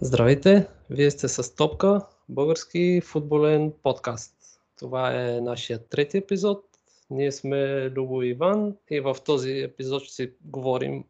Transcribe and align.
Здравейте! 0.00 0.66
Вие 0.90 1.10
сте 1.10 1.28
с 1.28 1.56
Топка, 1.56 2.00
български 2.28 3.00
футболен 3.04 3.72
подкаст. 3.82 4.34
Това 4.78 5.22
е 5.22 5.40
нашия 5.40 5.78
трети 5.88 6.16
епизод. 6.18 6.64
Ние 7.10 7.32
сме 7.32 7.90
Любо 7.90 8.22
и 8.22 8.28
Иван 8.28 8.74
и 8.90 9.00
в 9.00 9.16
този 9.24 9.50
епизод 9.50 10.02
ще 10.02 10.14
си 10.14 10.30
говорим 10.44 11.04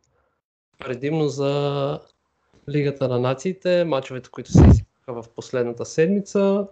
предимно 0.78 1.28
за 1.28 2.00
Лигата 2.68 3.08
на 3.08 3.18
нациите, 3.18 3.84
мачовете, 3.84 4.30
които 4.30 4.52
се 4.52 4.64
изиграха 4.66 5.22
в 5.22 5.24
последната 5.36 5.84
седмица 5.84 6.66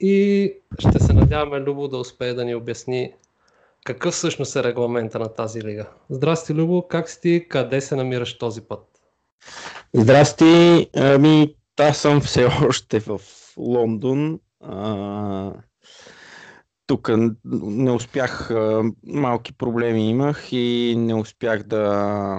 и 0.00 0.54
ще 0.78 0.98
се 0.98 1.12
надяваме 1.12 1.60
Любо 1.60 1.88
да 1.88 1.98
успее 1.98 2.34
да 2.34 2.44
ни 2.44 2.54
обясни 2.54 3.14
какъв 3.84 4.14
всъщност 4.14 4.56
е 4.56 4.64
регламента 4.64 5.18
на 5.18 5.28
тази 5.28 5.62
лига. 5.62 5.88
Здрасти, 6.10 6.54
Любо, 6.54 6.88
как 6.88 7.10
си 7.10 7.20
ти? 7.20 7.48
Къде 7.48 7.80
се 7.80 7.96
намираш 7.96 8.38
този 8.38 8.60
път? 8.60 8.86
Здрасти, 9.94 10.86
ами 10.96 11.54
аз 11.80 11.98
съм 11.98 12.20
все 12.20 12.44
още 12.68 13.00
в 13.00 13.20
Лондон. 13.56 14.40
Тук 16.86 17.10
не 17.44 17.90
успях, 17.90 18.50
малки 19.06 19.52
проблеми 19.52 20.10
имах 20.10 20.48
и 20.52 20.94
не 20.98 21.14
успях 21.14 21.62
да, 21.62 22.38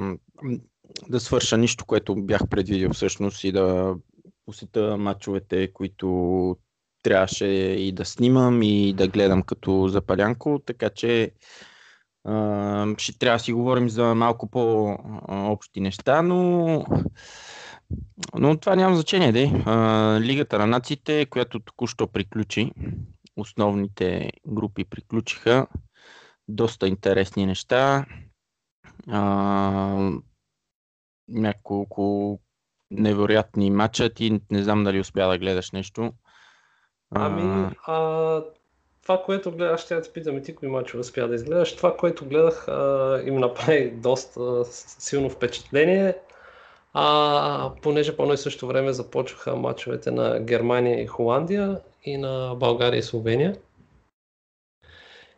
да 1.10 1.20
свърша 1.20 1.58
нищо, 1.58 1.86
което 1.86 2.16
бях 2.16 2.48
предвидил 2.50 2.94
всъщност 2.94 3.44
и 3.44 3.52
да 3.52 3.96
посета 4.46 4.98
матчовете, 4.98 5.74
които 5.74 6.58
трябваше 7.04 7.46
и 7.46 7.92
да 7.92 8.06
снимам 8.06 8.64
и 8.64 8.94
да 8.94 9.08
гледам 9.08 9.44
като 9.44 9.88
запалянко, 9.88 10.62
така 10.66 10.90
че 10.90 11.32
ще 12.98 13.18
трябва 13.20 13.38
да 13.38 13.44
си 13.44 13.54
говорим 13.54 13.90
за 13.90 14.16
малко 14.16 14.50
по-общи 14.50 15.82
неща, 15.82 16.22
но 16.22 16.86
но 18.36 18.58
това 18.58 18.76
няма 18.76 18.96
значение, 18.96 19.32
де. 19.32 19.48
Лигата 20.20 20.60
на 20.60 20.68
нациите, 20.68 21.26
която 21.26 21.60
току-що 21.60 22.08
приключи, 22.08 22.72
основните 23.38 24.32
групи 24.48 24.86
приключиха, 24.86 25.68
доста 26.48 26.88
интересни 26.88 27.46
неща, 27.46 28.06
а, 29.08 30.12
няколко 31.28 32.40
невероятни 32.92 33.72
матча. 33.72 34.14
Ти 34.14 34.42
не 34.52 34.64
знам 34.64 34.84
дали 34.84 35.00
успя 35.00 35.28
да 35.28 35.38
гледаш 35.38 35.72
нещо. 35.72 36.14
Ами, 37.16 37.76
а, 37.88 38.42
това, 39.02 39.24
което 39.24 39.52
гледах, 39.52 39.80
ще 39.80 39.94
я 39.94 40.02
те 40.02 40.12
питам 40.12 40.38
и 40.38 40.42
ти 40.42 40.56
кои 40.56 40.68
мачове 40.68 41.02
успя 41.02 41.28
да 41.28 41.36
изгледаш. 41.36 41.76
Това, 41.76 41.98
което 41.98 42.26
гледах, 42.26 42.68
а, 42.68 43.22
им 43.26 43.36
направи 43.36 43.92
доста 43.92 44.66
силно 44.66 45.30
впечатление. 45.30 46.16
А, 46.94 47.72
понеже 47.82 48.16
по 48.16 48.24
едно 48.24 48.34
и 48.34 48.38
също 48.38 48.68
време 48.68 48.94
започваха 48.94 49.56
мачовете 49.56 50.12
на 50.12 50.40
Германия 50.40 51.02
и 51.02 51.08
Холандия 51.08 51.80
и 52.04 52.18
на 52.18 52.56
България 52.56 53.00
и 53.00 53.04
Словения. 53.04 53.56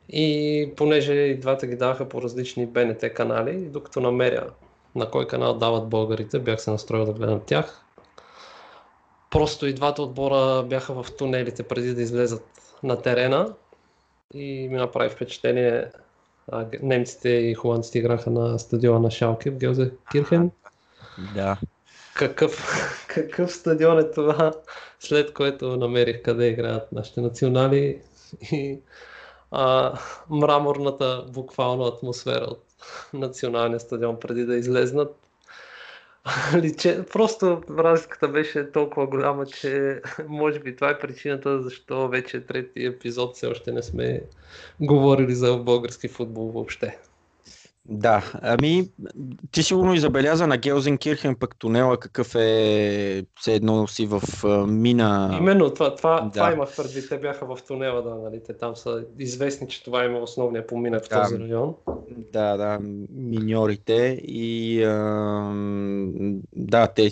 И 0.10 0.74
понеже 0.78 1.14
и 1.14 1.40
двата 1.40 1.68
ги 1.68 1.76
даваха 1.76 2.10
по 2.10 2.22
различни 2.22 2.66
БНТ 2.66 3.14
канали, 3.14 3.58
докато 3.58 4.02
намеря 4.02 4.50
на 4.96 5.12
кой 5.12 5.28
канал 5.28 5.54
дават 5.54 5.90
българите, 5.90 6.40
бях 6.40 6.62
се 6.62 6.72
настроил 6.72 7.06
да 7.06 7.14
гледам 7.14 7.42
тях. 7.46 7.86
Просто 9.32 9.68
и 9.68 9.74
двата 9.74 10.02
отбора 10.02 10.64
бяха 10.64 11.04
в 11.04 11.16
тунелите 11.18 11.64
преди 11.64 11.94
да 11.94 12.02
излезат 12.02 12.63
на 12.84 13.02
терена 13.02 13.54
и 14.34 14.68
ми 14.72 14.78
направи 14.78 15.10
впечатление. 15.10 15.92
Немците 16.82 17.30
и 17.30 17.54
холандците 17.54 18.00
играха 18.00 18.30
на 18.30 18.60
стадиона 18.60 19.00
на 19.00 19.12
Шалке 19.12 19.52
в 19.52 19.58
Гелзе 19.58 19.92
Кирхен. 20.12 20.52
Да. 21.36 21.58
Какъв, 22.14 22.80
какъв 23.08 23.52
стадион 23.52 24.00
е 24.00 24.12
това, 24.12 24.52
след 25.00 25.34
което 25.34 25.78
намерих 25.78 26.22
къде 26.22 26.48
играят 26.48 26.92
нашите 26.92 27.22
национали 27.22 28.02
и 28.52 28.80
а, 29.52 29.94
мраморната 30.30 31.26
буквално 31.30 31.86
атмосфера 31.86 32.46
от 32.46 32.64
националния 33.14 33.80
стадион 33.80 34.20
преди 34.20 34.46
да 34.46 34.56
излезнат. 34.56 35.23
Личе, 36.56 37.06
просто 37.14 37.62
разликата 37.70 38.28
беше 38.28 38.72
толкова 38.72 39.08
голяма, 39.08 39.46
че 39.46 40.02
може 40.28 40.60
би 40.60 40.76
това 40.76 40.90
е 40.90 41.00
причината, 41.00 41.62
защо 41.62 42.08
вече 42.08 42.46
трети 42.46 42.86
епизод 42.86 43.36
все 43.36 43.48
още 43.48 43.72
не 43.72 43.84
сме 43.84 44.22
говорили 44.80 45.36
за 45.36 45.58
български 45.58 46.08
футбол 46.08 46.52
въобще. 46.52 46.98
Да, 47.86 48.32
ами 48.42 48.90
ти 49.52 49.64
сигурно 49.64 49.94
и 49.94 50.00
забеляза 50.00 50.48
на 50.48 50.58
Гелзенкирхен 50.58 51.36
пък 51.36 51.56
тунела 51.60 51.98
какъв 51.98 52.36
е 52.36 53.26
все 53.40 53.54
едно 53.54 53.88
си 53.88 54.06
в 54.06 54.22
мина. 54.68 55.36
Именно, 55.40 55.74
това, 55.74 55.96
това, 55.96 56.22
да. 56.22 56.32
това 56.32 56.52
имах 56.52 56.76
предвид. 56.76 57.10
Те 57.10 57.18
бяха 57.18 57.56
в 57.56 57.64
тунела, 57.68 58.02
да, 58.02 58.16
нали? 58.16 58.42
Те 58.46 58.58
там 58.58 58.76
са 58.76 59.06
известни, 59.20 59.68
че 59.68 59.84
това 59.84 60.06
има 60.06 60.20
основния 60.20 60.68
поминък 60.68 61.06
в 61.06 61.10
да, 61.10 61.22
този 61.22 61.40
район. 61.40 61.76
Да, 62.34 62.58
да, 62.58 62.80
миньорите 63.10 64.22
и 64.24 64.84
а, 64.84 65.54
да, 66.56 66.88
те 66.88 67.12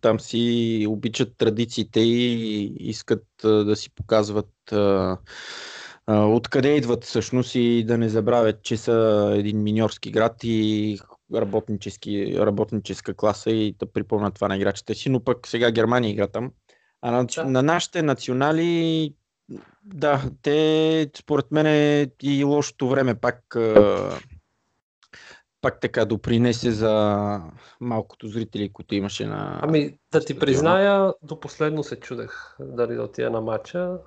там 0.00 0.20
си 0.20 0.86
обичат 0.88 1.36
традициите 1.38 2.00
и 2.00 2.62
искат 2.80 3.24
а, 3.44 3.64
да 3.64 3.76
си 3.76 3.90
показват 3.94 4.72
а, 4.72 5.18
откъде 6.08 6.76
идват 6.76 7.04
всъщност 7.04 7.54
и 7.54 7.84
да 7.84 7.98
не 7.98 8.08
забравят, 8.08 8.62
че 8.62 8.76
са 8.76 9.28
един 9.36 9.62
миньорски 9.62 10.10
град 10.10 10.36
и 10.42 10.98
работнически, 11.34 12.36
работническа 12.38 13.14
класа 13.14 13.50
и 13.50 13.72
да 13.78 13.92
припомнят 13.92 14.34
това 14.34 14.48
на 14.48 14.56
играчите 14.56 14.94
си, 14.94 15.08
но 15.08 15.20
пък 15.20 15.46
сега 15.46 15.70
Германия 15.70 16.10
игра 16.10 16.26
там. 16.26 16.52
А 17.02 17.10
на, 17.10 17.24
да. 17.24 17.44
на 17.44 17.62
нашите 17.62 18.02
национали, 18.02 19.14
да, 19.84 20.22
те 20.42 21.10
според 21.16 21.50
мен 21.50 21.66
е 21.66 22.10
и 22.22 22.44
лошото 22.44 22.88
време 22.88 23.14
пак 23.14 23.56
пак 25.60 25.80
така 25.80 26.04
допринесе 26.04 26.70
за 26.70 27.40
малкото 27.80 28.28
зрители, 28.28 28.72
които 28.72 28.94
имаше 28.94 29.26
на... 29.26 29.60
Ами 29.62 29.98
да 30.12 30.20
ти 30.20 30.38
призная, 30.38 31.12
до 31.22 31.40
последно 31.40 31.82
се 31.82 32.00
чудех 32.00 32.56
дали 32.60 32.94
да 32.94 33.02
отида 33.02 33.30
на 33.30 33.40
матча. 33.40 33.98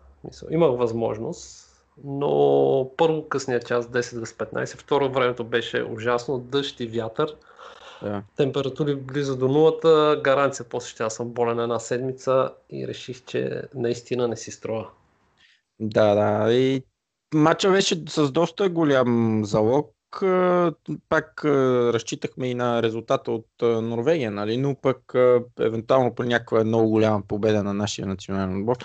Имах 0.50 0.78
възможност, 0.78 1.67
но 2.04 2.92
първо 2.98 3.30
късния 3.30 3.60
час 3.60 3.88
10 3.88 4.20
без 4.20 4.34
15, 4.34 4.78
второ 4.78 5.12
времето 5.12 5.44
беше 5.44 5.84
ужасно, 5.84 6.40
дъжд 6.40 6.80
и 6.80 6.88
вятър. 6.88 7.36
Yeah. 8.04 8.22
Температури 8.36 8.96
близо 8.96 9.38
до 9.38 9.48
нулата, 9.48 10.22
гаранция 10.24 10.66
после 10.70 10.90
ще 10.90 11.04
аз 11.04 11.16
съм 11.16 11.30
болен 11.30 11.60
една 11.60 11.80
седмица 11.80 12.52
и 12.70 12.88
реших, 12.88 13.26
че 13.26 13.62
наистина 13.76 14.28
не 14.28 14.38
си 14.38 14.52
струва. 14.52 14.90
Да, 15.80 16.16
да. 16.16 16.54
И 16.54 16.84
матча 17.34 17.72
беше 17.72 18.04
с 18.10 18.32
доста 18.32 18.70
голям 18.70 19.42
залог 19.46 19.97
пак 21.10 21.46
разчитахме 21.46 22.48
и 22.48 22.56
на 22.56 22.84
резултата 22.84 23.32
от 23.32 23.48
Норвегия, 23.62 24.32
нали? 24.32 24.58
но 24.58 24.76
пък 24.76 25.14
евентуално 25.60 26.16
по 26.16 26.24
някаква 26.24 26.64
много 26.64 26.90
голяма 26.90 27.22
победа 27.28 27.64
на 27.64 27.74
нашия 27.74 28.08
национален 28.08 28.60
отбор 28.60 28.78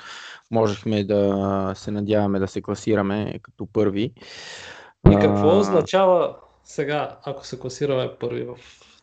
можехме 0.51 1.05
да 1.05 1.73
се 1.77 1.91
надяваме 1.91 2.39
да 2.39 2.49
се 2.49 2.63
класираме 2.63 3.39
като 3.43 3.67
първи. 3.73 4.13
И 5.11 5.19
какво 5.21 5.59
означава 5.59 6.37
сега, 6.65 7.17
ако 7.25 7.47
се 7.47 7.61
класираме 7.61 8.15
първи 8.21 8.45
в 8.45 8.57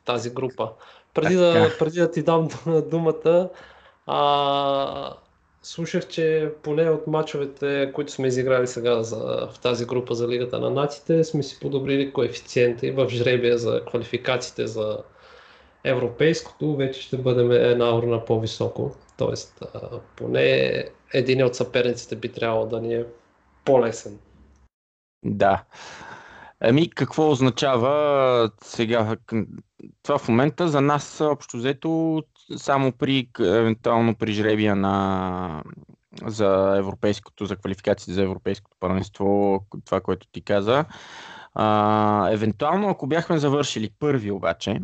тази 0.05 0.29
група? 0.29 0.69
Преди, 1.13 1.35
да, 1.35 1.71
преди 1.79 1.99
да 1.99 2.11
ти 2.11 2.23
дам 2.23 2.47
думата, 2.91 3.49
а, 4.05 5.13
Слушах, 5.61 6.07
че 6.07 6.51
поне 6.63 6.89
от 6.89 7.07
мачовете, 7.07 7.91
които 7.93 8.11
сме 8.11 8.27
изиграли 8.27 8.67
сега 8.67 9.03
за, 9.03 9.49
в 9.53 9.59
тази 9.59 9.85
група 9.85 10.15
за 10.15 10.27
Лигата 10.27 10.59
на 10.59 10.69
нациите, 10.69 11.23
сме 11.23 11.43
си 11.43 11.59
подобрили 11.59 12.13
коефициенти 12.13 12.91
в 12.91 13.09
жребия 13.09 13.57
за 13.57 13.85
квалификациите 13.85 14.67
за 14.67 14.97
европейското. 15.83 16.75
Вече 16.75 17.01
ще 17.01 17.17
бъдем 17.17 17.51
една 17.51 17.97
урна 17.97 18.25
по-високо. 18.25 18.95
Тоест, 19.17 19.63
поне 20.15 20.83
един 21.13 21.43
от 21.43 21.55
съперниците 21.55 22.15
би 22.15 22.31
трябвало 22.31 22.65
да 22.65 22.81
ни 22.81 22.95
е 22.95 23.05
по-лесен. 23.65 24.19
Да. 25.25 25.63
Ами, 26.59 26.89
какво 26.89 27.29
означава 27.31 28.51
сега? 28.63 29.17
Това 30.03 30.17
в 30.17 30.27
момента 30.27 30.67
за 30.67 30.81
нас 30.81 31.21
общо 31.21 31.57
взето 31.57 32.23
само 32.57 32.91
при 32.91 33.27
евентуално 33.39 34.15
при 34.15 34.31
жребия 34.31 34.75
на 34.75 35.63
за 36.25 36.75
европейското, 36.77 37.45
за 37.45 37.55
квалификация 37.55 38.13
за 38.13 38.23
европейското 38.23 38.77
първенство, 38.79 39.59
това, 39.85 40.01
което 40.01 40.27
ти 40.31 40.41
каза. 40.41 40.85
А, 41.53 42.29
евентуално, 42.31 42.89
ако 42.89 43.07
бяхме 43.07 43.37
завършили 43.37 43.89
първи 43.99 44.31
обаче, 44.31 44.81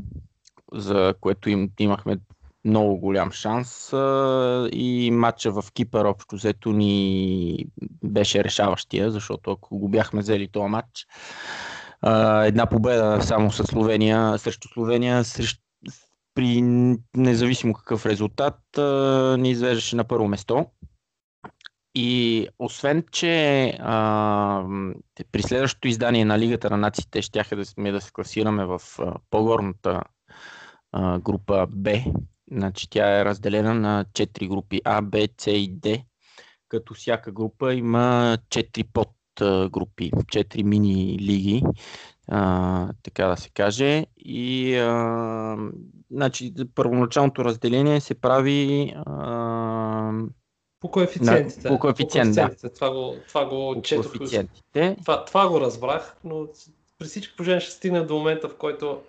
за 0.74 1.14
което 1.22 1.50
им, 1.50 1.70
имахме 1.80 2.18
много 2.66 2.98
голям 2.98 3.32
шанс 3.32 3.94
а, 3.94 4.70
и 4.72 5.12
матча 5.12 5.52
в 5.52 5.66
Кипър 5.74 6.06
общо 6.06 6.36
взето 6.36 6.72
ни 6.72 7.58
беше 8.04 8.44
решаващия, 8.44 9.12
защото 9.12 9.52
ако 9.52 9.78
го 9.78 9.90
бяхме 9.90 10.22
взели 10.22 10.48
този 10.48 10.70
матч, 10.70 11.08
а, 12.02 12.44
една 12.46 12.66
победа 12.66 13.22
само 13.22 13.52
с 13.52 13.64
Словения, 13.64 14.38
срещу 14.38 14.68
Словения, 14.68 15.24
срещу 15.24 15.65
при 16.36 16.62
независимо 17.16 17.74
какъв 17.74 18.06
резултат 18.06 18.60
ни 19.40 19.50
извеждаше 19.52 19.96
на 19.96 20.04
първо 20.04 20.28
место. 20.28 20.66
И 21.98 22.48
освен, 22.60 23.04
че 23.12 23.68
а, 23.80 24.66
при 25.32 25.42
следващото 25.42 25.88
издание 25.88 26.26
на 26.26 26.40
Лигата 26.40 26.70
на 26.70 26.78
нациите 26.78 27.22
ще 27.22 27.56
да 27.56 27.66
сме 27.66 27.92
да 27.92 28.02
се 28.02 28.12
класираме 28.12 28.66
в 28.66 28.82
а, 29.00 29.14
по-горната 29.30 30.02
а, 30.92 31.20
група 31.20 31.68
Б, 31.70 31.92
значи 32.52 32.90
тя 32.90 33.20
е 33.20 33.26
разделена 33.26 33.74
на 33.74 34.06
4 34.06 34.48
групи 34.48 34.82
А, 34.86 35.02
Б, 35.02 35.28
С 35.38 35.52
и 35.52 35.68
Д, 35.72 36.04
като 36.70 36.94
всяка 36.94 37.32
група 37.32 37.74
има 37.74 38.38
4 38.50 38.88
подгрупи, 39.36 40.12
4 40.12 40.64
мини 40.64 41.20
лиги, 41.22 41.64
а, 42.28 42.90
така 43.04 43.28
да 43.28 43.38
се 43.38 43.50
каже. 43.50 44.06
И 44.18 44.76
а, 44.76 45.58
значи, 46.12 46.54
първоначалното 46.76 47.46
разделение 47.46 48.02
се 48.02 48.16
прави 48.16 48.94
а, 49.06 50.12
по 50.80 50.92
коефициентите. 50.92 51.68
по 51.68 51.80
коефициент, 51.80 52.36
да. 52.36 52.50
Това 52.76 52.90
го, 52.90 53.16
това 53.28 53.46
го 53.46 53.82
четох. 53.82 54.18
Коефициентите. 54.18 54.98
Това, 55.02 55.26
това 55.26 55.50
го 55.50 55.62
разбрах, 55.62 56.16
но 56.24 56.48
при 57.00 57.08
всички 57.08 57.36
положения 57.36 57.62
ще 57.62 57.72
стигна 57.72 58.06
до 58.06 58.16
момента, 58.16 58.50
в 58.50 58.56
който 58.56 59.02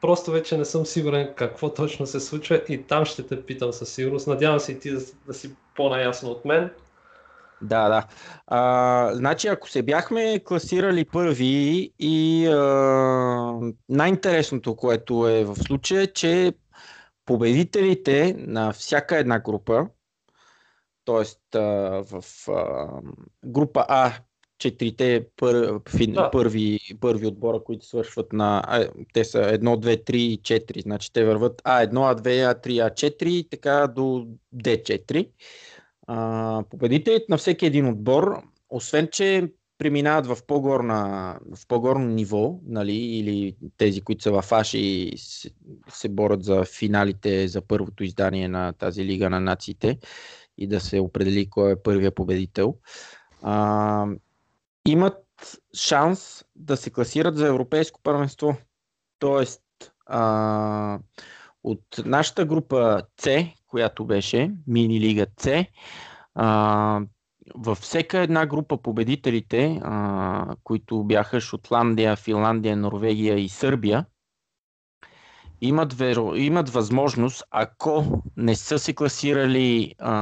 просто 0.00 0.30
вече 0.30 0.56
не 0.56 0.64
съм 0.64 0.86
сигурен 0.86 1.34
какво 1.36 1.74
точно 1.74 2.06
се 2.06 2.20
случва 2.20 2.62
и 2.68 2.82
там 2.82 3.04
ще 3.04 3.26
те 3.26 3.46
питам 3.46 3.72
със 3.72 3.94
сигурност. 3.94 4.26
Надявам 4.26 4.60
се 4.60 4.72
и 4.72 4.80
ти 4.80 4.90
да, 4.90 5.00
да 5.26 5.34
си 5.34 5.50
по-наясно 5.76 6.30
от 6.30 6.44
мен. 6.44 6.70
Да, 7.62 7.88
да. 7.88 8.06
А, 8.46 9.14
значи, 9.14 9.48
ако 9.48 9.70
се 9.70 9.82
бяхме 9.82 10.40
класирали 10.44 11.04
първи 11.04 11.92
и 11.98 12.46
а, 12.46 12.54
най-интересното, 13.88 14.76
което 14.76 15.28
е 15.28 15.44
в 15.44 15.56
случая, 15.56 16.02
е, 16.02 16.06
че 16.06 16.52
победителите 17.26 18.34
на 18.38 18.72
всяка 18.72 19.18
една 19.18 19.38
група, 19.38 19.86
т.е. 21.04 21.58
в 22.02 22.24
а, 22.48 22.88
група 23.44 23.84
А, 23.88 24.12
четирите 24.58 25.26
пър, 25.36 25.80
фин, 25.96 26.12
да. 26.12 26.30
първи, 26.30 26.78
първи 27.00 27.26
отбора, 27.26 27.64
които 27.64 27.86
свършват 27.86 28.32
на... 28.32 28.62
А, 28.66 28.88
те 29.12 29.24
са 29.24 29.38
1, 29.38 29.58
2, 29.58 30.10
3 30.10 30.16
и 30.16 30.40
4. 30.42 30.82
Значи 30.82 31.12
те 31.12 31.24
върват 31.24 31.62
А1, 31.62 31.92
А2, 31.92 32.54
А3, 32.54 32.90
А4 32.90 33.24
и 33.26 33.48
така 33.48 33.86
до 33.86 34.26
D4. 34.56 35.28
А, 36.06 36.62
победителите 36.70 37.26
на 37.28 37.38
всеки 37.38 37.66
един 37.66 37.88
отбор, 37.88 38.42
освен 38.70 39.08
че 39.12 39.52
преминават 39.78 40.26
в, 40.26 40.38
по-горна, 40.46 41.38
в 41.56 41.66
по-горно 41.68 42.04
ниво, 42.04 42.58
нали, 42.66 42.96
или 42.96 43.56
тези, 43.76 44.00
които 44.00 44.22
са 44.22 44.42
в 44.42 44.52
Аш 44.52 44.74
и 44.74 45.12
се, 45.16 45.50
се 45.88 46.08
борят 46.08 46.44
за 46.44 46.64
финалите 46.64 47.48
за 47.48 47.62
първото 47.62 48.04
издание 48.04 48.48
на 48.48 48.72
тази 48.72 49.04
Лига 49.04 49.30
на 49.30 49.40
нациите 49.40 49.98
и 50.58 50.66
да 50.66 50.80
се 50.80 51.00
определи 51.00 51.50
кой 51.50 51.72
е 51.72 51.82
първия 51.82 52.14
победител, 52.14 52.76
а, 53.42 54.06
имат 54.88 55.24
шанс 55.74 56.44
да 56.56 56.76
се 56.76 56.90
класират 56.90 57.36
за 57.36 57.46
европейско 57.46 58.00
първенство. 58.02 58.56
Тоест, 59.18 59.62
а, 60.06 60.98
от 61.64 61.84
нашата 62.04 62.44
група 62.44 63.02
С, 63.20 63.46
която 63.74 64.04
беше 64.04 64.50
мини 64.66 65.00
лига 65.00 65.26
С, 65.38 65.66
във 67.54 67.78
всяка 67.78 68.18
една 68.18 68.46
група 68.46 68.76
победителите, 68.76 69.80
а, 69.82 70.56
които 70.64 71.04
бяха 71.04 71.40
Шотландия, 71.40 72.16
Финландия, 72.16 72.76
Норвегия 72.76 73.38
и 73.38 73.48
Сърбия, 73.48 74.06
имат, 75.60 75.92
веро, 75.92 76.34
имат 76.34 76.70
възможност, 76.70 77.42
ако 77.50 78.22
не 78.36 78.56
са 78.56 78.78
се 78.78 78.94
класирали 78.94 79.94
а, 79.98 80.12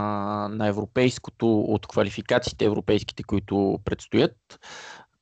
на 0.49 0.67
европейското 0.67 1.61
от 1.61 1.87
квалификациите 1.87 2.65
европейските, 2.65 3.23
които 3.23 3.79
предстоят, 3.85 4.37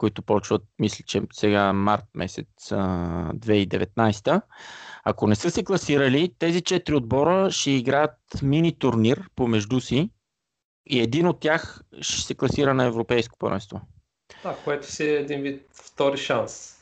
които 0.00 0.22
почват, 0.22 0.62
мисля, 0.78 1.04
че 1.06 1.22
сега 1.32 1.72
март 1.72 2.04
месец 2.14 2.72
а, 2.72 2.76
2019, 3.34 4.42
ако 5.04 5.26
не 5.26 5.34
са 5.34 5.50
се 5.50 5.64
класирали, 5.64 6.34
тези 6.38 6.60
четири 6.60 6.96
отбора 6.96 7.50
ще 7.50 7.70
играят 7.70 8.16
мини 8.42 8.78
турнир 8.78 9.28
помежду 9.36 9.80
си 9.80 10.10
и 10.86 11.00
един 11.00 11.26
от 11.26 11.40
тях 11.40 11.80
ще 12.00 12.22
се 12.22 12.34
класира 12.34 12.74
на 12.74 12.84
европейско 12.84 13.38
първенство. 13.38 13.80
Да, 14.42 14.56
което 14.64 14.92
си 14.92 15.04
е 15.04 15.14
един 15.14 15.42
вид 15.42 15.66
втори 15.72 16.16
шанс. 16.16 16.79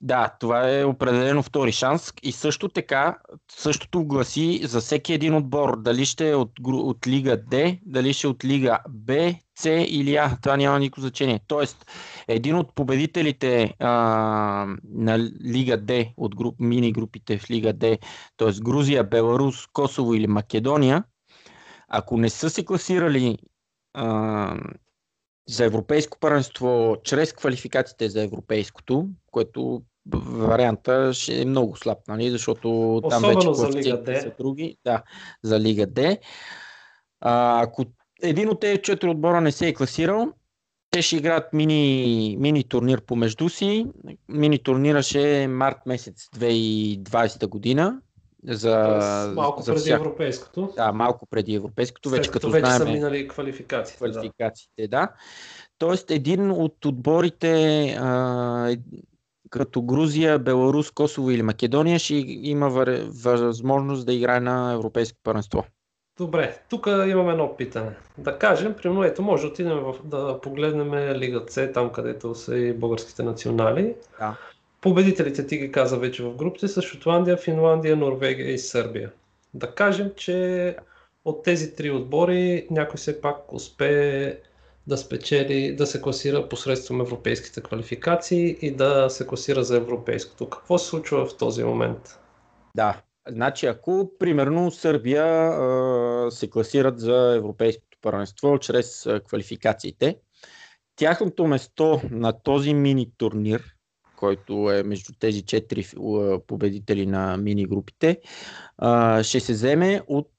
Да, 0.00 0.36
това 0.40 0.78
е 0.78 0.84
определено 0.84 1.42
втори 1.42 1.72
шанс 1.72 2.12
и 2.22 2.32
също 2.32 2.68
така, 2.68 3.18
същото 3.50 4.04
гласи 4.04 4.60
за 4.64 4.80
всеки 4.80 5.12
един 5.12 5.34
отбор, 5.34 5.82
дали 5.82 6.06
ще 6.06 6.30
е 6.30 6.34
от, 6.34 6.50
от 6.66 7.06
Лига 7.06 7.36
Д, 7.36 7.78
дали 7.86 8.12
ще 8.12 8.26
е 8.26 8.30
от 8.30 8.44
Лига 8.44 8.78
Б, 8.88 9.34
С 9.58 9.70
или 9.70 10.16
А, 10.16 10.36
това 10.42 10.56
няма 10.56 10.78
никакво 10.78 11.00
значение. 11.00 11.40
Тоест, 11.46 11.86
един 12.28 12.56
от 12.56 12.74
победителите 12.74 13.74
а, 13.78 13.88
на 14.84 15.18
Лига 15.44 15.76
Д, 15.76 16.06
от 16.16 16.36
груп, 16.36 16.54
мини 16.60 16.92
групите 16.92 17.38
в 17.38 17.50
Лига 17.50 17.72
Д, 17.72 17.98
т.е. 18.36 18.50
Грузия, 18.60 19.04
Беларус, 19.04 19.66
Косово 19.72 20.14
или 20.14 20.26
Македония, 20.26 21.04
ако 21.88 22.16
не 22.16 22.30
са 22.30 22.50
се 22.50 22.64
класирали 22.64 23.38
а, 23.94 24.56
за 25.48 25.64
европейско 25.64 26.18
първенство 26.18 26.96
чрез 27.04 27.32
квалификациите 27.32 28.08
за 28.08 28.22
европейското, 28.22 29.08
което 29.30 29.82
варианта 30.14 31.14
ще 31.14 31.40
е 31.40 31.44
много 31.44 31.76
слаб, 31.76 31.98
нали? 32.08 32.30
защото 32.30 32.96
Особено 32.96 33.10
там 33.10 33.22
вече 33.22 33.54
за 33.54 33.70
Лига 33.70 34.02
Д. 34.02 34.20
са 34.20 34.32
други. 34.38 34.76
Да, 34.84 35.02
за 35.42 35.60
Лига 35.60 35.86
Д. 35.86 36.18
А, 37.20 37.62
ако 37.62 37.84
един 38.22 38.48
от 38.48 38.60
тези 38.60 38.82
четири 38.82 39.10
отбора 39.10 39.40
не 39.40 39.52
се 39.52 39.68
е 39.68 39.74
класирал, 39.74 40.32
те 40.90 41.02
ще 41.02 41.16
играят 41.16 41.52
мини, 41.52 42.36
мини 42.40 42.64
турнир 42.64 43.00
помежду 43.00 43.48
си. 43.48 43.86
Мини 44.28 44.62
турнира 44.62 45.02
ще 45.02 45.42
е 45.42 45.48
март 45.48 45.78
месец 45.86 46.28
2020 46.36 47.46
година 47.46 48.00
за, 48.48 49.32
малко 49.36 49.62
за 49.62 49.72
преди 49.72 49.80
всяк... 49.80 50.00
европейското. 50.00 50.72
Да, 50.76 50.92
малко 50.92 51.26
преди 51.26 51.54
европейското, 51.54 52.08
След 52.08 52.18
вече 52.18 52.30
като 52.30 52.50
вече 52.50 52.66
знаем. 52.66 52.78
са 52.78 52.84
минали 52.84 53.28
квалификациите. 53.28 53.96
Квалификациите, 53.96 54.82
да. 54.82 54.88
да. 54.88 55.08
Тоест, 55.78 56.10
един 56.10 56.50
от 56.50 56.84
отборите, 56.84 57.86
а, 58.00 58.76
като 59.50 59.82
Грузия, 59.82 60.38
Беларус, 60.38 60.90
Косово 60.90 61.30
или 61.30 61.42
Македония, 61.42 61.98
ще 61.98 62.14
има 62.26 62.68
възможност 63.24 64.06
да 64.06 64.12
играе 64.12 64.40
на 64.40 64.72
европейско 64.72 65.18
първенство. 65.22 65.64
Добре, 66.18 66.58
тук 66.70 66.86
имаме 66.86 67.32
едно 67.32 67.56
питане. 67.56 67.90
Да 68.18 68.38
кажем, 68.38 68.74
примерно, 68.74 69.04
ето 69.04 69.22
може 69.22 69.42
да 69.42 69.48
отидем 69.48 69.78
в, 69.78 69.94
да 70.04 70.40
погледнем 70.40 70.94
Лига 70.94 71.42
С, 71.48 71.72
там 71.72 71.92
където 71.92 72.34
са 72.34 72.56
и 72.56 72.72
българските 72.72 73.22
национали. 73.22 73.94
Да. 74.18 74.36
Победителите 74.84 75.46
ти 75.46 75.56
ги 75.56 75.72
каза 75.72 75.98
вече 75.98 76.22
в 76.22 76.34
групите 76.34 76.68
са 76.68 76.82
Шотландия, 76.82 77.36
Финландия, 77.36 77.96
Норвегия 77.96 78.52
и 78.52 78.58
Сърбия. 78.58 79.12
Да 79.54 79.74
кажем, 79.74 80.10
че 80.16 80.76
от 81.24 81.42
тези 81.42 81.74
три 81.74 81.90
отбори 81.90 82.66
някой 82.70 82.96
все 82.96 83.20
пак 83.20 83.52
успее 83.52 84.38
да 84.86 84.96
спечели, 84.96 85.76
да 85.76 85.86
се 85.86 86.02
класира 86.02 86.48
посредством 86.48 87.00
европейските 87.00 87.60
квалификации 87.60 88.56
и 88.60 88.70
да 88.70 89.10
се 89.10 89.26
класира 89.26 89.64
за 89.64 89.76
европейското. 89.76 90.48
Какво 90.48 90.78
се 90.78 90.88
случва 90.88 91.26
в 91.26 91.36
този 91.36 91.64
момент? 91.64 92.18
Да, 92.74 93.02
значи 93.28 93.66
ако 93.66 94.10
примерно 94.18 94.70
Сърбия 94.70 95.26
а, 95.26 96.30
се 96.30 96.50
класират 96.50 96.98
за 97.00 97.34
европейското 97.36 97.98
първенство 98.02 98.58
чрез 98.58 99.06
а, 99.06 99.20
квалификациите, 99.20 100.16
тяхното 100.96 101.46
место 101.46 102.00
на 102.10 102.42
този 102.42 102.74
мини 102.74 103.10
турнир 103.18 103.73
който 104.24 104.72
е 104.72 104.82
между 104.82 105.12
тези 105.20 105.42
четири 105.42 105.86
победители 106.46 107.06
на 107.06 107.36
мини 107.36 107.66
групите, 107.66 108.20
ще 109.22 109.40
се 109.40 109.52
вземе 109.52 110.02
от 110.06 110.30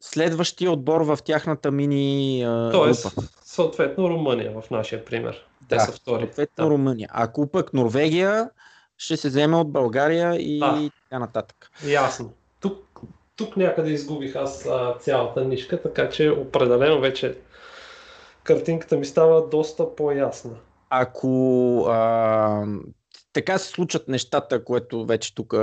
следващия 0.00 0.70
отбор 0.70 1.00
в 1.00 1.18
тяхната 1.24 1.70
мини 1.70 2.42
Тоест, 2.72 3.04
група. 3.04 3.28
съответно 3.42 4.10
Румъния 4.10 4.60
в 4.60 4.70
нашия 4.70 5.04
пример. 5.04 5.46
Те 5.68 5.74
да, 5.74 5.80
са 5.80 5.92
втори. 5.92 6.22
Съответно 6.22 6.64
да. 6.64 6.70
Румъния. 6.70 7.08
Ако 7.12 7.50
пък 7.50 7.74
Норвегия 7.74 8.50
ще 8.98 9.16
се 9.16 9.28
вземе 9.28 9.56
от 9.56 9.72
България 9.72 10.34
и 10.34 10.58
да. 10.58 10.90
така 11.02 11.18
нататък. 11.18 11.70
Ясно. 11.86 12.32
Тук, 12.60 13.00
тук 13.36 13.56
някъде 13.56 13.90
изгубих 13.90 14.36
аз 14.36 14.66
а, 14.66 14.94
цялата 15.00 15.44
нишка, 15.44 15.82
така 15.82 16.08
че 16.08 16.30
определено 16.30 17.00
вече 17.00 17.38
картинката 18.44 18.96
ми 18.96 19.04
става 19.04 19.48
доста 19.48 19.96
по-ясна. 19.96 20.54
Ако 20.90 21.84
а, 21.88 22.64
така 23.32 23.58
се 23.58 23.68
случат 23.68 24.08
нещата, 24.08 24.64
което 24.64 25.06
вече 25.06 25.34
тук 25.34 25.54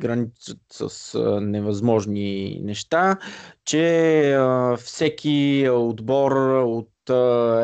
граничат 0.00 0.58
с 0.70 1.18
невъзможни 1.40 2.60
неща, 2.62 3.16
че 3.64 4.38
всеки 4.78 5.68
отбор 5.72 6.32
от 6.56 6.88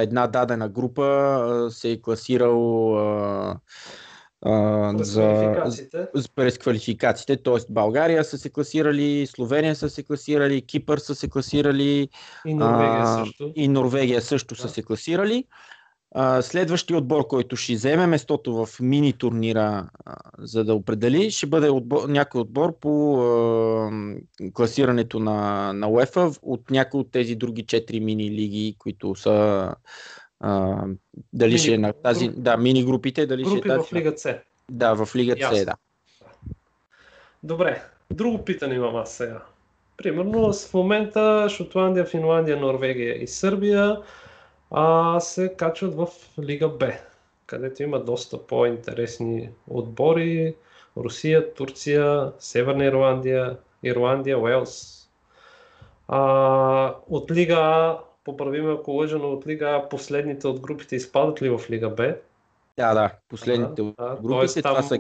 една 0.01 0.27
дадена 0.27 0.69
група 0.69 1.69
се 1.71 1.91
е 1.91 2.01
класирал 2.01 2.95
за, 4.97 5.23
квалификациите. 5.23 6.07
през 6.35 6.59
квалификациите. 6.59 7.43
Тоест 7.43 7.67
България 7.71 8.25
са 8.25 8.39
се 8.39 8.51
класирали, 8.51 9.27
Словения 9.27 9.77
са 9.77 9.91
се 9.91 10.03
класирали, 10.03 10.67
Кипър 10.67 10.99
са 10.99 11.15
се 11.15 11.29
класирали. 11.29 12.09
И 12.47 12.55
Норвегия 12.55 13.07
също. 13.07 13.53
И 13.55 13.69
Норвегия 13.69 14.23
също 14.23 14.55
да. 14.55 14.61
са 14.61 14.69
се 14.69 14.83
класирали. 14.83 15.45
А, 16.15 16.43
следващия 16.43 16.99
отбор, 16.99 17.27
който 17.27 17.57
ще 17.57 17.75
вземе 17.75 18.07
местото 18.07 18.67
в 18.67 18.81
мини 18.81 19.12
турнира, 19.12 19.88
а, 20.05 20.17
за 20.38 20.65
да 20.65 20.75
определи, 20.75 21.31
ще 21.31 21.47
бъде 21.47 21.71
отбор, 21.71 22.09
някой 22.09 22.41
отбор 22.41 22.79
по 22.79 23.21
а, 23.21 23.91
класирането 24.53 25.21
на, 25.21 25.73
на 25.73 25.88
УЕФА 25.88 26.31
от 26.43 26.71
някои 26.71 27.00
от 27.00 27.11
тези 27.11 27.37
други 27.37 27.67
четири 27.67 28.00
мини 28.00 28.31
лиги, 28.31 28.77
които 28.79 29.15
са 29.15 29.75
а, 30.41 30.83
дали 31.33 31.50
мини, 31.50 31.59
ще 31.59 31.75
е 31.75 31.79
на 31.79 31.93
тази, 31.93 32.29
груп, 32.29 32.43
да, 32.43 32.57
мини 32.57 32.85
групите, 32.85 33.27
дали 33.27 33.43
групи 33.43 33.59
ще 33.59 33.69
е 33.69 33.77
тази. 33.77 33.88
в 33.88 33.95
Лига 33.95 34.12
С. 34.17 34.35
Да, 34.71 34.95
в 34.95 35.17
Лига 35.17 35.37
С, 35.53 35.65
да. 35.65 35.75
Добре, 37.43 37.83
друго 38.11 38.45
питане 38.45 38.75
имам 38.75 38.97
аз 38.97 39.12
сега. 39.12 39.43
Примерно 39.97 40.53
в 40.53 40.75
момента 40.75 41.47
Шотландия, 41.50 42.05
Финландия, 42.05 42.57
Норвегия 42.57 43.23
и 43.23 43.27
Сърбия 43.27 43.97
а, 44.71 45.21
се 45.21 45.55
качват 45.59 45.95
в 45.95 46.07
Лига 46.43 46.69
Б, 46.69 46.93
където 47.47 47.83
има 47.83 48.05
доста 48.05 48.47
по-интересни 48.47 49.51
отбори. 49.67 50.55
Русия, 50.97 51.55
Турция, 51.55 52.33
Северна 52.39 52.85
Ирландия, 52.85 53.57
Ирландия, 53.83 54.39
Уелс. 54.39 55.09
А, 56.09 56.95
от 57.11 57.31
Лига 57.31 57.55
А, 57.55 57.99
поправиме 58.25 58.73
ако 58.73 58.91
лъжа, 58.91 59.19
но 59.19 59.33
от 59.33 59.47
Лига 59.47 59.67
А 59.67 59.89
последните 59.89 60.49
от 60.49 60.61
групите 60.61 60.97
изпадат 60.97 61.43
ли 61.43 61.51
в 61.51 61.61
Лига 61.71 61.89
Б? 61.91 62.15
Да, 62.77 62.95
да, 62.95 63.11
последните 63.29 63.83
от 63.83 64.23
групите 64.23 64.63
там... 64.63 64.75
това 64.75 64.83
са 64.83 64.99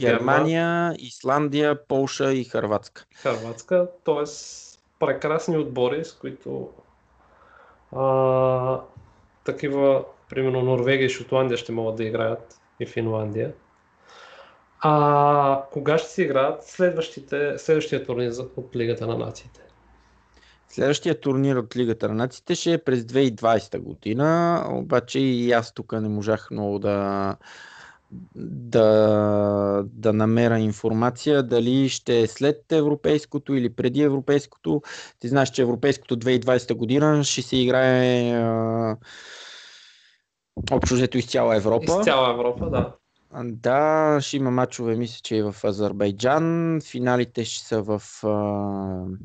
Германия, 0.00 0.94
Исландия, 0.98 1.86
Полша 1.86 2.32
и 2.32 2.44
Харватска. 2.44 3.04
Харватска, 3.14 3.88
т.е. 4.04 4.24
прекрасни 4.98 5.58
отбори, 5.58 6.04
с 6.04 6.12
които 6.12 6.70
а, 7.96 8.80
такива, 9.52 10.04
примерно 10.30 10.62
Норвегия 10.62 11.06
и 11.06 11.10
Шотландия 11.10 11.58
ще 11.58 11.72
могат 11.72 11.96
да 11.96 12.04
играят 12.04 12.60
и 12.80 12.86
Финландия. 12.86 13.52
А 14.80 15.62
кога 15.72 15.98
ще 15.98 16.10
си 16.10 16.22
играят 16.22 16.64
следващите, 16.64 17.58
следващия 17.58 18.04
турнир 18.04 18.32
от 18.56 18.76
Лигата 18.76 19.06
на 19.06 19.18
нациите? 19.18 19.60
Следващия 20.68 21.20
турнир 21.20 21.56
от 21.56 21.76
Лигата 21.76 22.08
на 22.08 22.14
нациите 22.14 22.54
ще 22.54 22.72
е 22.72 22.78
през 22.78 23.00
2020 23.00 23.78
година, 23.78 24.62
обаче 24.70 25.18
и 25.18 25.52
аз 25.52 25.74
тук 25.74 25.92
не 25.92 26.08
можах 26.08 26.50
много 26.50 26.78
да, 26.78 27.36
да, 28.34 29.84
да 29.92 30.12
намеря 30.12 30.58
информация 30.58 31.42
дали 31.42 31.88
ще 31.88 32.20
е 32.20 32.26
след 32.26 32.72
европейското 32.72 33.54
или 33.54 33.70
преди 33.70 34.02
европейското. 34.02 34.82
Ти 35.18 35.28
знаеш, 35.28 35.50
че 35.50 35.62
европейското 35.62 36.16
2020 36.16 36.74
година 36.74 37.24
ще 37.24 37.42
се 37.42 37.56
играе 37.56 38.32
а, 38.32 38.96
общо 40.70 40.94
взето 40.94 41.18
из 41.18 41.26
цяла 41.26 41.56
Европа. 41.56 41.84
Из 41.98 42.04
цяла 42.04 42.30
Европа, 42.30 42.70
да. 42.70 42.94
Да, 43.44 44.18
ще 44.20 44.36
има 44.36 44.50
мачове, 44.50 44.96
мисля, 44.96 45.20
че 45.22 45.36
и 45.36 45.42
в 45.42 45.54
Азербайджан. 45.64 46.78
Финалите 46.84 47.44
ще 47.44 47.66
са 47.66 47.82
в, 47.82 48.02
а, 48.22 48.28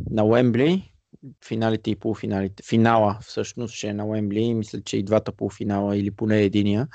на 0.09 0.23
Уембли. 0.23 0.93
Финалите 1.45 1.91
и 1.91 1.95
полуфиналите. 1.95 2.63
Финала 2.63 3.17
всъщност 3.21 3.73
ще 3.73 3.87
е 3.87 3.93
на 3.93 4.05
Уембли. 4.05 4.53
Мисля, 4.53 4.81
че 4.81 4.97
и 4.97 5.03
двата 5.03 5.31
полуфинала 5.31 5.97
или 5.97 6.11
поне 6.11 6.41
единия 6.41 6.87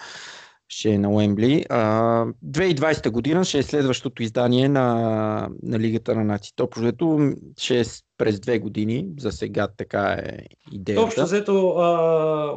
ще 0.69 0.91
е 0.91 0.99
на 0.99 1.11
Уембли. 1.11 1.65
2020 1.71 3.11
година 3.11 3.45
ще 3.45 3.59
е 3.59 3.63
следващото 3.63 4.23
издание 4.23 4.69
на, 4.69 5.49
на 5.63 5.79
Лигата 5.79 6.15
на 6.15 6.25
нациите. 6.25 6.63
Общо 6.63 7.33
ще 7.59 7.81
е 7.81 7.85
през 8.19 8.41
две 8.41 8.59
години. 8.59 9.07
За 9.19 9.33
сега 9.33 9.69
така 9.77 10.19
е 10.23 10.39
идеята. 10.73 11.03
Общо 11.03 11.23
взето 11.23 11.75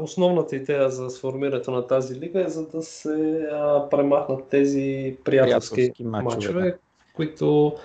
основната 0.01 0.55
идея 0.55 0.89
за 0.89 1.09
сформирането 1.09 1.71
на 1.71 1.87
тази 1.87 2.15
лига 2.15 2.45
е 2.45 2.49
за 2.49 2.67
да 2.67 2.81
се 2.81 3.47
а, 3.51 3.89
премахнат 3.89 4.47
тези 4.49 5.15
приятелски, 5.23 5.75
приятелски 5.75 6.03
мачове, 6.03 6.35
мачове 6.35 6.61
да. 6.61 6.77
които 7.15 7.75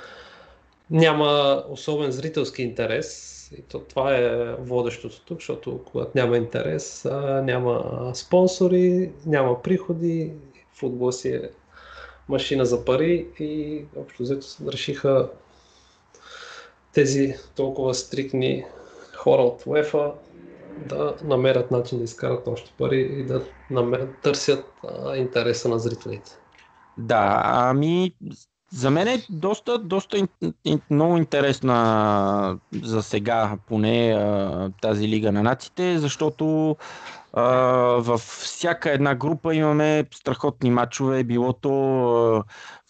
няма 0.90 1.62
особен 1.68 2.11
зрителски 2.11 2.62
интерес 2.62 3.36
и 3.53 3.62
то, 3.62 3.79
това 3.79 4.17
е 4.17 4.55
водещото 4.55 5.25
тук, 5.25 5.38
защото 5.38 5.81
когато 5.85 6.11
няма 6.15 6.37
интерес, 6.37 7.05
няма 7.43 8.11
спонсори, 8.15 9.12
няма 9.26 9.62
приходи, 9.62 10.33
футбол 10.73 11.12
си 11.12 11.29
е 11.29 11.50
машина 12.29 12.67
за 12.67 12.85
пари 12.85 13.26
и 13.38 13.85
общо 13.97 14.23
взето 14.23 14.47
решиха 14.73 15.31
тези 16.93 17.35
толкова 17.57 17.95
стрикни 17.95 18.65
хора 19.17 19.43
от 19.43 19.62
УЕФА 19.67 20.12
да 20.88 21.17
намерят 21.25 21.71
начин 21.71 21.99
да 21.99 22.05
изкарат 22.05 22.49
още 22.49 22.73
пари 22.79 23.00
и 23.00 23.25
да 23.25 23.43
намерят, 23.71 24.11
търсят 24.23 24.65
а, 24.88 25.17
интереса 25.17 25.69
на 25.69 25.79
зрителите. 25.79 26.31
Да, 26.99 27.43
ами 27.45 28.15
за 28.73 28.90
мен 28.90 29.08
е 29.08 29.23
доста, 29.30 29.78
доста 29.78 30.26
много 30.90 31.16
интересна 31.16 32.58
за 32.82 33.02
сега 33.02 33.56
поне 33.68 34.18
тази 34.82 35.08
Лига 35.08 35.32
на 35.32 35.42
нациите, 35.42 35.99
защото 35.99 36.76
във 37.99 38.20
всяка 38.20 38.90
една 38.90 39.14
група 39.14 39.54
имаме 39.54 40.04
страхотни 40.14 40.70
матчове, 40.70 41.25
било 41.25 41.52
то 41.52 41.70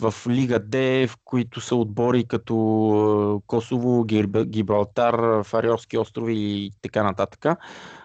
в 0.00 0.14
Лига 0.28 0.58
Д, 0.58 1.06
в 1.08 1.16
които 1.24 1.60
са 1.60 1.76
отбори 1.76 2.24
като 2.24 3.42
Косово, 3.46 4.04
Гибралтар, 4.44 5.42
Фариорски 5.42 5.98
острови 5.98 6.34
и 6.36 6.72
така 6.82 7.02
нататък. 7.02 7.58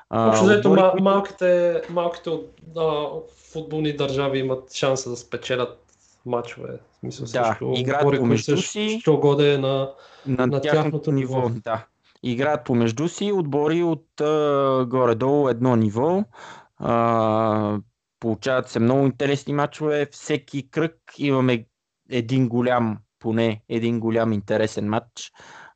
Общо 0.10 0.46
взето 0.46 0.72
отбори, 0.72 1.02
малките, 1.02 1.82
малките 1.90 2.30
футболни 3.52 3.96
държави 3.96 4.40
имат 4.40 4.74
шанса 4.74 5.10
да 5.10 5.18
спечелят 5.18 5.78
матчове. 6.26 6.80
Мисля, 7.04 7.26
да, 7.26 7.58
играят 7.76 8.20
помежду 8.20 8.58
си. 8.58 8.98
Що 9.02 9.18
годе 9.18 9.58
на, 9.58 9.92
на, 10.26 10.48
на 10.48 10.62
тяхното 10.62 11.12
ниво. 11.12 11.38
ниво. 11.38 11.52
Да. 11.64 11.86
Играят 12.24 12.66
помежду 12.66 13.08
си 13.08 13.32
отбори 13.32 13.84
от 13.84 14.22
а, 14.22 14.86
горе-долу 14.90 15.50
едно 15.50 15.76
ниво. 15.76 16.24
А, 16.78 17.80
получават 18.20 18.70
се 18.70 18.80
много 18.80 19.06
интересни 19.06 19.54
матчове. 19.54 20.08
Всеки 20.12 20.70
кръг 20.70 20.96
имаме 21.18 21.66
един 22.10 22.50
голям, 22.50 22.98
поне 23.20 23.62
един 23.70 24.00
голям 24.00 24.34
интересен 24.34 24.90
матч. 24.90 25.32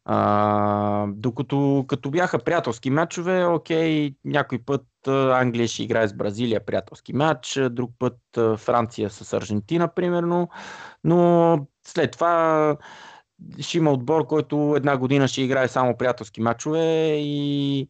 А, 0.06 1.08
докато 1.10 1.86
като 1.88 2.12
бяха 2.12 2.40
приятелски 2.40 2.90
матчове, 2.90 3.46
окей, 3.46 4.16
някой 4.26 4.60
път 4.66 4.84
Англия 5.08 5.68
ще 5.68 5.84
играе 5.84 6.08
с 6.08 6.14
Бразилия 6.14 6.66
приятелски 6.66 7.14
матч, 7.14 7.60
друг 7.70 7.92
път 8.00 8.18
Франция 8.58 9.10
с 9.10 9.34
Аржентина, 9.34 9.88
примерно, 9.96 10.50
но 11.04 11.60
след 11.88 12.12
това 12.12 12.78
ще 13.60 13.78
има 13.78 13.92
отбор, 13.92 14.28
който 14.28 14.74
една 14.78 14.98
година 14.98 15.28
ще 15.28 15.42
играе 15.42 15.68
само 15.68 15.98
приятелски 15.98 16.42
матчове 16.42 17.16
и... 17.18 17.88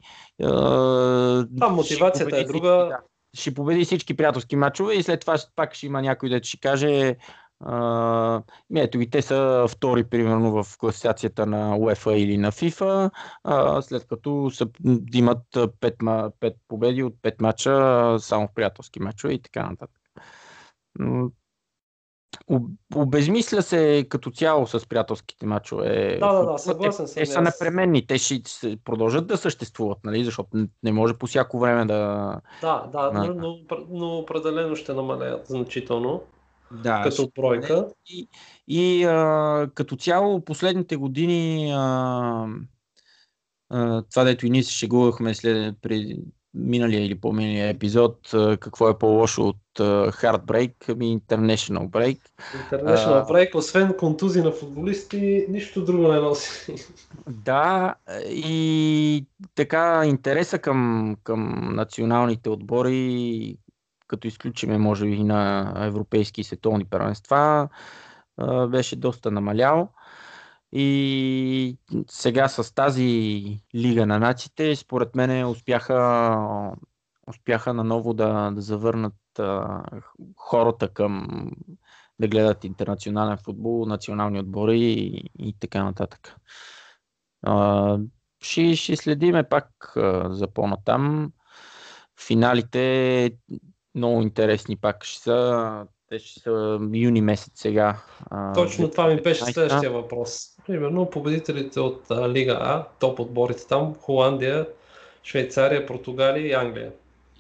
Там 1.60 1.74
мотивацията 1.75 2.38
е 2.38 2.43
друга. 2.43 2.69
Да, 2.69 2.98
ще 3.34 3.53
победи 3.53 3.86
всички 3.86 4.17
приятелски 4.17 4.55
матчове 4.55 4.93
и 4.93 5.03
след 5.03 5.19
това 5.22 5.38
пак 5.55 5.74
ще 5.74 5.86
има 5.86 6.01
някой 6.01 6.29
да 6.29 6.43
ще 6.43 6.60
каже 6.60 7.15
Uh, 7.65 8.43
ето 8.75 9.00
и 9.01 9.10
те 9.10 9.22
са 9.22 9.65
втори, 9.69 10.03
примерно, 10.03 10.63
в 10.63 10.77
класацията 10.77 11.45
на 11.45 11.77
UEFA 11.77 12.12
или 12.12 12.38
на 12.38 12.51
FIFA, 12.51 13.12
след 13.81 14.07
като 14.07 14.51
са, 14.53 14.67
имат 15.13 15.43
5, 15.53 16.31
5 16.41 16.55
победи 16.67 17.03
от 17.03 17.13
5 17.13 17.41
мача 17.41 18.17
само 18.19 18.48
в 18.48 18.53
приятелски 18.55 19.00
мачове 19.00 19.34
и 19.34 19.41
така 19.41 19.69
нататък. 19.69 20.01
Обезмисля 22.95 23.62
се 23.62 24.05
като 24.10 24.31
цяло 24.31 24.67
с 24.67 24.88
приятелските 24.88 25.45
мачове. 25.45 26.17
Да, 26.19 26.34
да, 26.34 26.51
да, 26.51 26.57
съгласен 26.57 27.07
съм. 27.07 27.13
Те, 27.13 27.19
те 27.19 27.25
са 27.25 27.41
непременни, 27.41 28.07
те 28.07 28.17
ще 28.17 28.41
продължат 28.84 29.27
да 29.27 29.38
съществуват, 29.38 29.98
нали? 30.03 30.24
защото 30.24 30.50
не 30.84 30.91
може 30.91 31.13
по 31.13 31.27
всяко 31.27 31.60
време 31.60 31.86
да. 31.86 32.34
Да, 32.62 32.89
да, 32.91 33.12
но, 33.13 33.34
но, 33.34 33.57
но 33.89 34.17
определено 34.17 34.75
ще 34.75 34.93
намалеят 34.93 35.48
значително 35.48 36.22
да, 36.72 37.01
като 37.03 37.31
бройка. 37.36 37.88
И, 38.07 38.27
и 38.67 39.03
а, 39.03 39.69
като 39.74 39.95
цяло 39.95 40.45
последните 40.45 40.95
години 40.95 41.72
а, 41.75 42.48
а, 43.69 44.01
това 44.12 44.24
дето 44.24 44.45
и 44.45 44.50
ние 44.50 44.63
се 44.63 44.74
шегувахме 44.74 45.34
след 45.34 45.75
при 45.81 46.17
миналия 46.53 47.05
или 47.05 47.15
по-миналия 47.19 47.69
епизод, 47.69 48.34
а, 48.34 48.57
какво 48.57 48.89
е 48.89 48.98
по-лошо 48.98 49.48
от 49.48 49.79
а, 49.79 50.12
Heartbreak, 50.12 50.74
ами 50.89 51.19
International 51.19 51.89
Break. 51.89 52.19
International 52.72 53.27
Break, 53.27 53.55
освен 53.55 53.93
контузии 53.98 54.41
на 54.41 54.51
футболисти, 54.51 55.45
нищо 55.50 55.86
друго 55.86 56.07
не 56.07 56.19
носи. 56.19 56.75
Да, 57.29 57.95
и 58.29 59.25
така 59.55 60.03
интереса 60.05 60.60
към, 60.60 61.15
към 61.24 61.69
националните 61.75 62.50
отбори 62.50 63.57
като 64.07 64.27
изключиме 64.27 64.77
може 64.77 65.05
би 65.05 65.24
на 65.24 65.74
европейски 65.77 66.41
и 66.41 66.43
световни 66.43 66.85
първенства, 66.85 67.69
беше 68.69 68.95
доста 68.95 69.31
намалял. 69.31 69.89
И 70.71 71.77
сега 72.09 72.47
с 72.47 72.75
тази 72.75 73.03
Лига 73.75 74.05
на 74.05 74.19
нациите, 74.19 74.75
според 74.75 75.15
мен 75.15 75.47
успяха, 75.47 76.71
успяха 77.27 77.74
наново 77.74 78.13
да, 78.13 78.51
да 78.51 78.62
завърнат 78.62 79.13
хората 80.35 80.89
към 80.89 81.27
да 82.19 82.27
гледат 82.27 82.63
интернационален 82.63 83.38
футбол, 83.38 83.85
национални 83.85 84.39
отбори 84.39 84.81
и, 84.81 85.29
и 85.39 85.55
така 85.59 85.83
нататък. 85.83 86.35
А, 87.41 87.97
ще, 88.41 88.75
ще 88.75 88.95
следиме 88.95 89.50
пак 89.50 89.67
за 90.29 90.47
по-натам. 90.53 91.31
Финалите 92.27 93.31
много 93.96 94.22
интересни 94.22 94.78
пак 94.78 95.04
ще 95.04 95.20
са. 95.20 95.88
Те 96.10 96.20
ще 96.20 96.40
са 96.40 96.80
юни 96.94 97.22
месец 97.22 97.52
сега. 97.56 97.98
Точно 98.54 98.92
това 98.92 99.08
ми 99.08 99.22
беше 99.22 99.46
следващия 99.46 99.92
въпрос. 99.92 100.56
Примерно 100.68 101.10
победителите 101.10 101.80
от 101.80 102.12
а, 102.12 102.30
Лига 102.30 102.58
А, 102.62 102.88
топ 103.00 103.20
отборите 103.20 103.68
там, 103.68 103.96
Холандия, 103.96 104.68
Швейцария, 105.24 105.86
Португалия 105.86 106.48
и 106.48 106.54
Англия. 106.54 106.92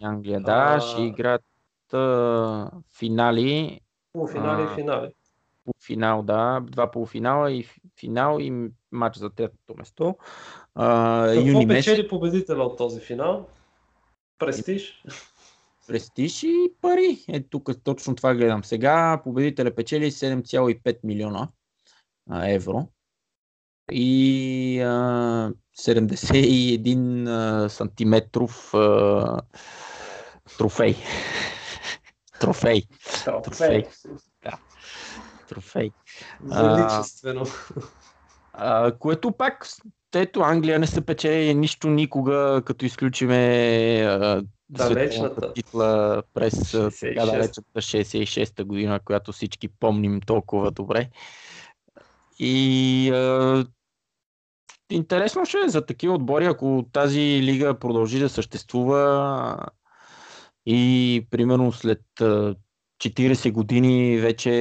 Англия, 0.01 0.39
да, 0.39 0.75
а... 0.77 0.81
ще 0.81 1.01
играят 1.01 1.43
а, 1.93 2.71
финали. 2.97 3.81
Полуфинали 4.13 4.63
и 4.63 4.75
финали. 4.75 5.11
Полуфинал, 5.65 6.23
да. 6.23 6.59
Два 6.63 6.91
полуфинала 6.91 7.51
и 7.51 7.67
финал 7.99 8.37
и 8.39 8.69
матч 8.91 9.17
за 9.17 9.29
третото 9.29 9.75
место. 9.77 10.15
А, 10.75 11.27
Какво 11.27 11.47
юни 11.47 11.67
печели 11.67 11.97
месец... 11.97 12.09
победителя 12.09 12.63
от 12.63 12.77
този 12.77 12.99
финал? 12.99 13.47
Престиж? 14.39 15.03
Престиж 15.87 16.43
и 16.43 16.73
пари. 16.81 17.25
Е, 17.27 17.43
тук 17.43 17.69
точно 17.83 18.15
това 18.15 18.35
гледам. 18.35 18.63
Сега 18.63 19.21
победителя 19.23 19.75
печели 19.75 20.11
7,5 20.11 20.97
милиона 21.03 21.49
евро 22.43 22.87
и 23.91 24.81
а, 24.81 25.51
71 25.79 27.27
а, 27.27 27.69
сантиметров 27.69 28.73
а, 28.73 29.41
трофей. 30.57 30.95
трофей. 32.39 32.83
Трофей. 33.23 33.85
Да. 34.43 34.57
Трофей. 35.49 35.91
Величествено. 36.41 37.45
А, 38.53 38.91
което 38.91 39.31
пак, 39.31 39.67
ето 40.15 40.39
Англия 40.39 40.79
не 40.79 40.87
се 40.87 41.01
печели 41.01 41.53
нищо 41.53 41.87
никога, 41.89 42.61
като 42.65 42.85
изключиме 42.85 43.35
а, 44.01 44.43
Далечната 44.69 45.53
титла 45.53 46.23
през 46.33 46.71
така 46.99 47.25
далечната 47.25 47.81
66-та 47.81 48.63
година, 48.63 48.99
която 49.05 49.31
всички 49.31 49.67
помним 49.67 50.21
толкова 50.21 50.71
добре. 50.71 51.09
И 52.39 53.09
а, 53.09 53.65
интересно 54.91 55.45
ще 55.45 55.57
е 55.57 55.69
за 55.69 55.85
такива 55.85 56.13
отбори, 56.13 56.45
ако 56.45 56.85
тази 56.91 57.19
лига 57.19 57.79
продължи 57.79 58.19
да 58.19 58.29
съществува 58.29 59.57
и 60.65 61.27
примерно 61.31 61.71
след 61.71 62.01
40 62.19 63.51
години 63.51 64.17
вече 64.17 64.51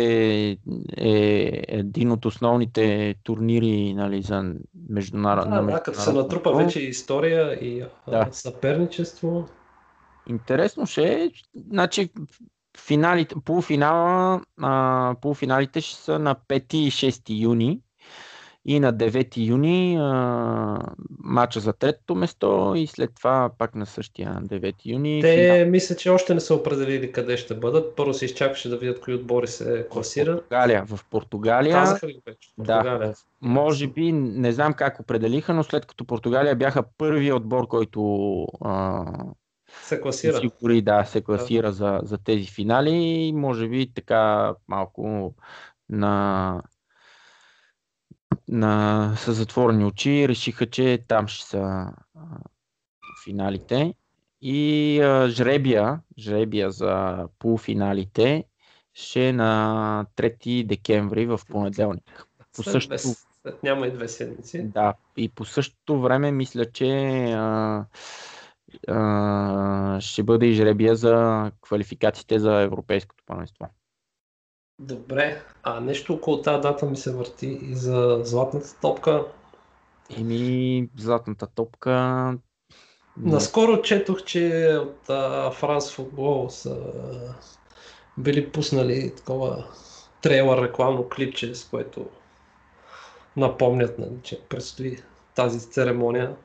е 0.96 1.62
един 1.68 2.12
от 2.12 2.24
основните 2.24 3.14
турнири 3.22 3.94
нали, 3.94 4.22
за 4.22 4.54
международно. 4.88 5.66
Да, 5.66 5.72
да, 5.72 5.82
като 5.82 6.00
се 6.00 6.12
натрупа 6.12 6.52
вече 6.52 6.80
история 6.80 7.52
и 7.52 7.84
да. 8.08 8.28
съперничество. 8.32 9.48
Интересно 10.28 10.86
ще 10.86 11.04
е. 11.04 11.30
Значи, 11.70 12.10
финалите, 12.78 13.34
полуфинала, 13.44 14.40
а, 14.62 15.14
полуфиналите 15.20 15.80
ще 15.80 15.96
са 15.96 16.18
на 16.18 16.34
5 16.48 16.74
и 16.74 16.90
6 16.90 17.42
юни 17.42 17.80
и 18.66 18.80
на 18.80 18.94
9 18.94 19.46
юни 19.48 19.96
а, 20.00 20.78
матча 21.18 21.60
за 21.60 21.72
третото 21.72 22.14
место 22.14 22.72
и 22.76 22.86
след 22.86 23.10
това 23.14 23.50
пак 23.58 23.74
на 23.74 23.86
същия 23.86 24.40
9 24.42 24.74
юни. 24.84 25.20
Те 25.22 25.52
финал. 25.52 25.70
мисля, 25.70 25.96
че 25.96 26.10
още 26.10 26.34
не 26.34 26.40
са 26.40 26.54
определили 26.54 27.12
къде 27.12 27.36
ще 27.36 27.54
бъдат. 27.54 27.96
Първо 27.96 28.14
се 28.14 28.24
изчакваше 28.24 28.68
да 28.68 28.76
видят 28.76 29.00
кои 29.00 29.14
отбори 29.14 29.46
се 29.46 29.86
класират. 29.90 30.36
В 30.36 30.42
Португалия. 30.42 30.84
В 30.86 31.04
Португалия. 31.10 31.74
Казаха 31.74 32.08
ли 32.08 32.20
вече? 32.26 32.48
Португалия. 32.56 32.98
Да. 32.98 33.14
Може 33.42 33.86
би, 33.86 34.12
не 34.12 34.52
знам 34.52 34.74
как 34.74 35.00
определиха, 35.00 35.54
но 35.54 35.64
след 35.64 35.86
като 35.86 36.04
Португалия 36.04 36.56
бяха 36.56 36.82
първият 36.98 37.36
отбор, 37.36 37.68
който 37.68 38.40
а, 38.60 39.04
се 39.82 40.00
класира. 40.00 40.40
Сигури, 40.40 40.82
да, 40.82 41.04
се 41.04 41.20
класира 41.20 41.66
да. 41.66 41.72
За, 41.72 42.00
за 42.02 42.18
тези 42.18 42.46
финали. 42.46 43.32
Може 43.34 43.68
би 43.68 43.92
така 43.94 44.54
малко 44.68 45.34
на, 45.88 46.62
на, 48.48 49.14
с 49.16 49.32
затворени 49.32 49.84
очи 49.84 50.28
решиха, 50.28 50.70
че 50.70 51.04
там 51.08 51.28
ще 51.28 51.46
са 51.46 51.86
финалите. 53.24 53.94
И 54.40 55.00
а, 55.00 55.28
жребия, 55.28 56.00
жребия 56.18 56.70
за 56.70 57.24
полуфиналите 57.38 58.44
ще 58.94 59.28
е 59.28 59.32
на 59.32 60.06
3 60.16 60.66
декември 60.66 61.26
в 61.26 61.40
понеделник. 61.50 62.26
По 62.56 62.62
след, 62.62 62.72
същото... 62.72 62.92
без, 62.92 63.26
след 63.42 63.62
няма 63.62 63.86
и 63.86 63.92
две 63.92 64.08
седмици. 64.08 64.62
Да, 64.62 64.94
и 65.16 65.28
по 65.28 65.44
същото 65.44 66.00
време 66.00 66.30
мисля, 66.30 66.72
че 66.72 66.88
а, 67.32 67.84
ще 70.00 70.22
бъде 70.22 70.46
и 70.46 70.54
жребия 70.54 70.96
за 70.96 71.50
квалификациите 71.62 72.38
за 72.38 72.60
Европейското 72.60 73.24
първенство. 73.26 73.66
Добре, 74.80 75.42
а 75.62 75.80
нещо 75.80 76.14
около 76.14 76.42
тази 76.42 76.62
дата 76.62 76.86
ми 76.86 76.96
се 76.96 77.12
върти 77.12 77.58
и 77.62 77.74
за 77.74 78.20
златната 78.22 78.80
топка. 78.80 79.24
Еми, 80.18 80.88
златната 80.98 81.46
топка... 81.46 82.34
Наскоро 83.16 83.82
четох, 83.82 84.24
че 84.24 84.74
от 84.82 85.06
Франс 85.54 85.94
Футбол 85.94 86.50
са 86.50 86.94
били 88.18 88.52
пуснали 88.52 89.14
такова 89.16 89.64
трейлър 90.22 90.62
рекламно 90.62 91.08
клипче, 91.08 91.54
с 91.54 91.64
което 91.64 92.06
напомнят, 93.36 93.98
нали, 93.98 94.18
че 94.22 94.40
предстои 94.48 94.98
тази 95.34 95.70
церемония. 95.70 96.36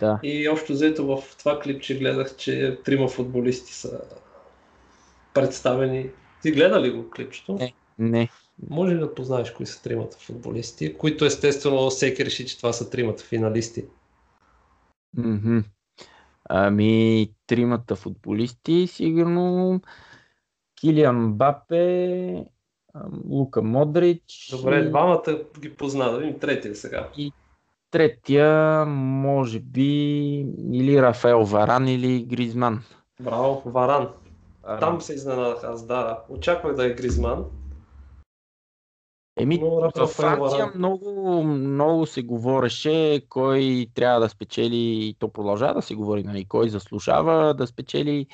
Да. 0.00 0.18
И 0.22 0.48
общо 0.48 0.72
взето 0.72 1.06
в 1.06 1.36
това 1.38 1.60
клипче 1.60 1.98
гледах, 1.98 2.36
че 2.36 2.78
трима 2.84 3.08
футболисти 3.08 3.72
са 3.72 4.00
представени. 5.34 6.10
Ти 6.42 6.50
гледа 6.50 6.80
ли 6.80 6.90
го 6.90 7.10
клипчето? 7.10 7.54
Не, 7.54 7.74
не. 7.98 8.28
Може 8.70 8.94
ли 8.94 8.98
да 8.98 9.14
познаеш 9.14 9.50
кои 9.50 9.66
са 9.66 9.82
тримата 9.82 10.16
футболисти, 10.18 10.94
които 10.94 11.24
естествено 11.24 11.90
всеки 11.90 12.24
реши, 12.24 12.46
че 12.46 12.56
това 12.56 12.72
са 12.72 12.90
тримата 12.90 13.24
финалисти? 13.24 13.84
Mm-hmm. 15.18 15.64
Ами, 16.48 17.30
тримата 17.46 17.96
футболисти, 17.96 18.86
сигурно 18.86 19.80
Килиан 20.80 21.32
Бапе, 21.32 22.44
Лука 23.28 23.62
Модрич. 23.62 24.48
Добре, 24.50 24.88
двамата 24.88 25.38
ги 25.60 25.74
позна, 25.74 26.10
да 26.10 26.18
видим 26.18 26.38
третия 26.38 26.74
сега. 26.74 27.08
И 27.16 27.32
Третия, 27.94 28.84
може 28.86 29.60
би, 29.60 29.90
или 30.72 31.02
Рафаел 31.02 31.44
Варан, 31.44 31.88
или 31.88 32.24
Гризман. 32.24 32.82
Браво, 33.20 33.62
Варан. 33.66 34.08
Варан. 34.62 34.80
Там 34.80 35.00
се 35.00 35.14
изненадах 35.14 35.64
аз, 35.64 35.86
да. 35.86 36.18
Очаквах 36.28 36.74
да 36.74 36.86
е 36.86 36.94
Гризман. 36.94 37.44
Еми, 39.40 39.58
в 39.96 40.06
Франция 40.06 40.72
много, 40.74 41.42
много 41.42 42.06
се 42.06 42.22
говореше 42.22 43.22
кой 43.28 43.86
трябва 43.94 44.20
да 44.20 44.28
спечели, 44.28 44.76
и 44.76 45.16
то 45.18 45.28
продължава 45.28 45.74
да 45.74 45.82
се 45.82 45.94
говори, 45.94 46.22
нали, 46.22 46.44
кой 46.44 46.68
заслужава 46.68 47.54
да 47.54 47.66
спечели 47.66 48.26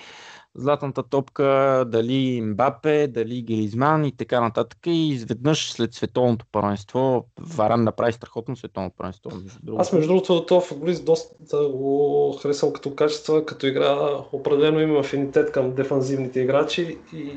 златната 0.55 1.03
топка, 1.03 1.85
дали 1.89 2.41
Мбапе, 2.43 3.07
дали 3.07 3.43
Гризман 3.43 4.05
и 4.05 4.17
така 4.17 4.41
нататък. 4.41 4.79
И 4.87 5.09
изведнъж 5.09 5.73
след 5.73 5.95
световното 5.95 6.47
първенство, 6.53 7.25
Варан 7.41 7.85
направи 7.85 8.13
страхотно 8.13 8.57
световно 8.57 8.91
първенство. 8.97 9.31
Между 9.31 9.77
Аз 9.79 9.93
между 9.93 10.09
другото 10.09 10.47
този 10.47 10.67
футболист 10.67 11.05
доста 11.05 11.69
го 11.69 12.39
харесвам 12.43 12.73
като 12.73 12.95
качества, 12.95 13.47
като 13.47 13.67
игра 13.67 13.97
определено 14.33 14.81
има 14.81 15.01
афинитет 15.01 15.53
към 15.53 15.75
дефанзивните 15.75 16.41
играчи 16.41 16.99
и 17.15 17.33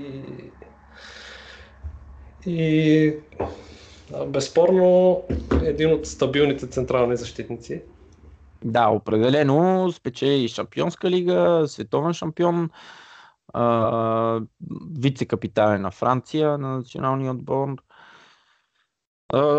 и 2.45 3.13
безспорно 4.27 5.21
един 5.63 5.93
от 5.93 6.05
стабилните 6.05 6.67
централни 6.67 7.17
защитници. 7.17 7.81
Да, 8.65 8.89
определено 8.89 9.91
спечели 9.91 10.47
Шампионска 10.47 11.09
лига, 11.09 11.63
световен 11.67 12.13
шампион, 12.13 12.69
вице-капитан 14.99 15.81
на 15.81 15.91
Франция 15.91 16.57
на 16.57 16.77
националния 16.77 17.31
отбор. 17.31 17.75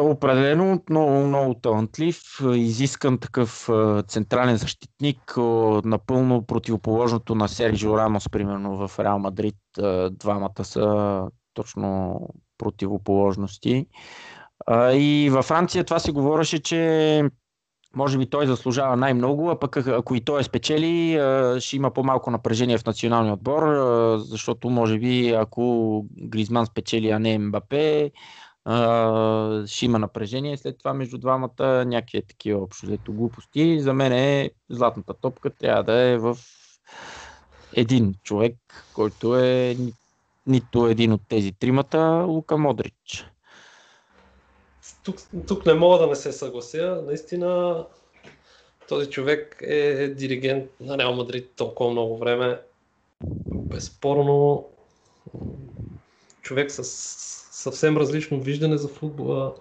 определено 0.03 0.83
много, 0.91 1.11
много 1.13 1.55
талантлив, 1.55 2.23
изискан 2.55 3.19
такъв 3.19 3.69
централен 4.09 4.57
защитник, 4.57 5.35
напълно 5.85 6.47
противоположното 6.47 7.35
на 7.35 7.49
Серджио 7.49 7.99
Рамос, 7.99 8.29
примерно 8.29 8.89
в 8.89 8.99
Реал 8.99 9.19
Мадрид. 9.19 9.57
Двамата 10.11 10.65
са 10.65 11.29
точно 11.55 12.21
противоположности. 12.59 13.87
И 14.93 15.29
във 15.33 15.45
Франция 15.45 15.85
това 15.85 15.99
се 15.99 16.13
говореше, 16.13 16.63
че 16.63 17.23
може 17.97 18.19
би 18.19 18.27
той 18.27 18.47
заслужава 18.47 18.97
най-много, 18.97 19.51
а 19.51 19.59
пък 19.59 19.77
ако 19.77 20.15
и 20.15 20.21
той 20.21 20.41
е 20.41 20.45
спечели, 20.45 21.21
ще 21.61 21.77
има 21.77 21.91
по-малко 21.91 22.31
напрежение 22.31 22.79
в 22.79 22.87
националния 22.87 23.35
отбор, 23.35 23.63
защото 24.19 24.71
може 24.71 24.99
би 24.99 25.31
ако 25.31 26.05
Гризман 26.23 26.67
спечели, 26.67 27.11
а 27.11 27.19
не 27.19 27.39
Мбапе, 27.39 28.11
ще 29.67 29.85
има 29.85 29.99
напрежение. 29.99 30.57
След 30.57 30.79
това 30.79 30.95
между 30.95 31.19
двамата 31.19 31.85
някакви 31.87 32.23
такива 32.23 32.63
общо 32.63 32.87
взето 32.87 33.13
глупости. 33.13 33.81
За 33.81 33.93
мен 33.93 34.13
е 34.13 34.51
златната 34.71 35.15
топка 35.15 35.51
трябва 35.51 35.83
да 35.83 36.01
е 36.01 36.19
в 36.19 36.39
един 37.73 38.15
човек, 38.23 38.57
който 38.95 39.39
е 39.39 39.77
нито 40.47 40.87
един 40.87 41.13
от 41.13 41.21
тези 41.29 41.53
тримата, 41.53 42.25
Лука 42.29 42.59
Модрич 42.59 43.27
тук, 45.05 45.17
тук 45.47 45.67
не 45.67 45.75
мога 45.75 45.99
да 45.99 46.07
не 46.07 46.17
се 46.17 46.33
съглася. 46.33 47.03
Наистина 47.07 47.85
този 48.89 49.11
човек 49.11 49.57
е 49.61 50.09
диригент 50.09 50.71
на 50.81 50.99
Реал 50.99 51.15
Мадрид 51.15 51.51
толкова 51.57 51.91
много 51.91 52.19
време. 52.19 52.61
Безспорно 53.55 54.65
човек 56.43 56.71
с 56.71 56.85
съвсем 57.53 57.97
различно 57.97 58.41
виждане 58.41 58.77
за 58.77 58.89
футбола. 58.89 59.55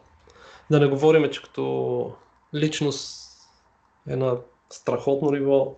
Да 0.72 0.80
не 0.80 0.88
говорим, 0.88 1.30
че 1.32 1.42
като 1.42 2.14
личност 2.56 3.30
е 4.08 4.16
на 4.16 4.38
страхотно 4.70 5.32
ниво. 5.32 5.76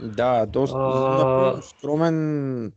Да, 0.00 0.46
доста 0.46 0.76
а... 0.78 1.62
скромен, 1.62 2.72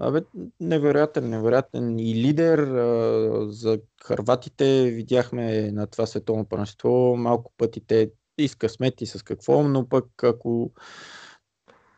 Абе, 0.00 0.22
невероятен, 0.60 1.30
невероятен 1.30 1.98
и 1.98 2.14
лидер. 2.14 2.58
А, 2.58 3.46
за 3.50 3.78
харватите 4.04 4.90
видяхме 4.90 5.70
на 5.72 5.86
това 5.86 6.06
световно 6.06 6.44
първенство 6.44 7.16
малко 7.16 7.52
пъти 7.58 7.86
те 7.86 8.10
и 8.38 8.48
с 8.48 8.54
късмет 8.54 9.00
и 9.00 9.06
с 9.06 9.22
какво, 9.22 9.62
но 9.62 9.88
пък 9.88 10.06
ако 10.22 10.70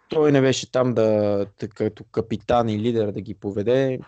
той 0.08 0.32
не 0.32 0.40
беше 0.40 0.72
там 0.72 0.94
да, 0.94 1.46
като 1.74 2.04
капитан 2.04 2.68
и 2.68 2.78
лидер 2.78 3.12
да 3.12 3.20
ги 3.20 3.34
поведе. 3.34 3.98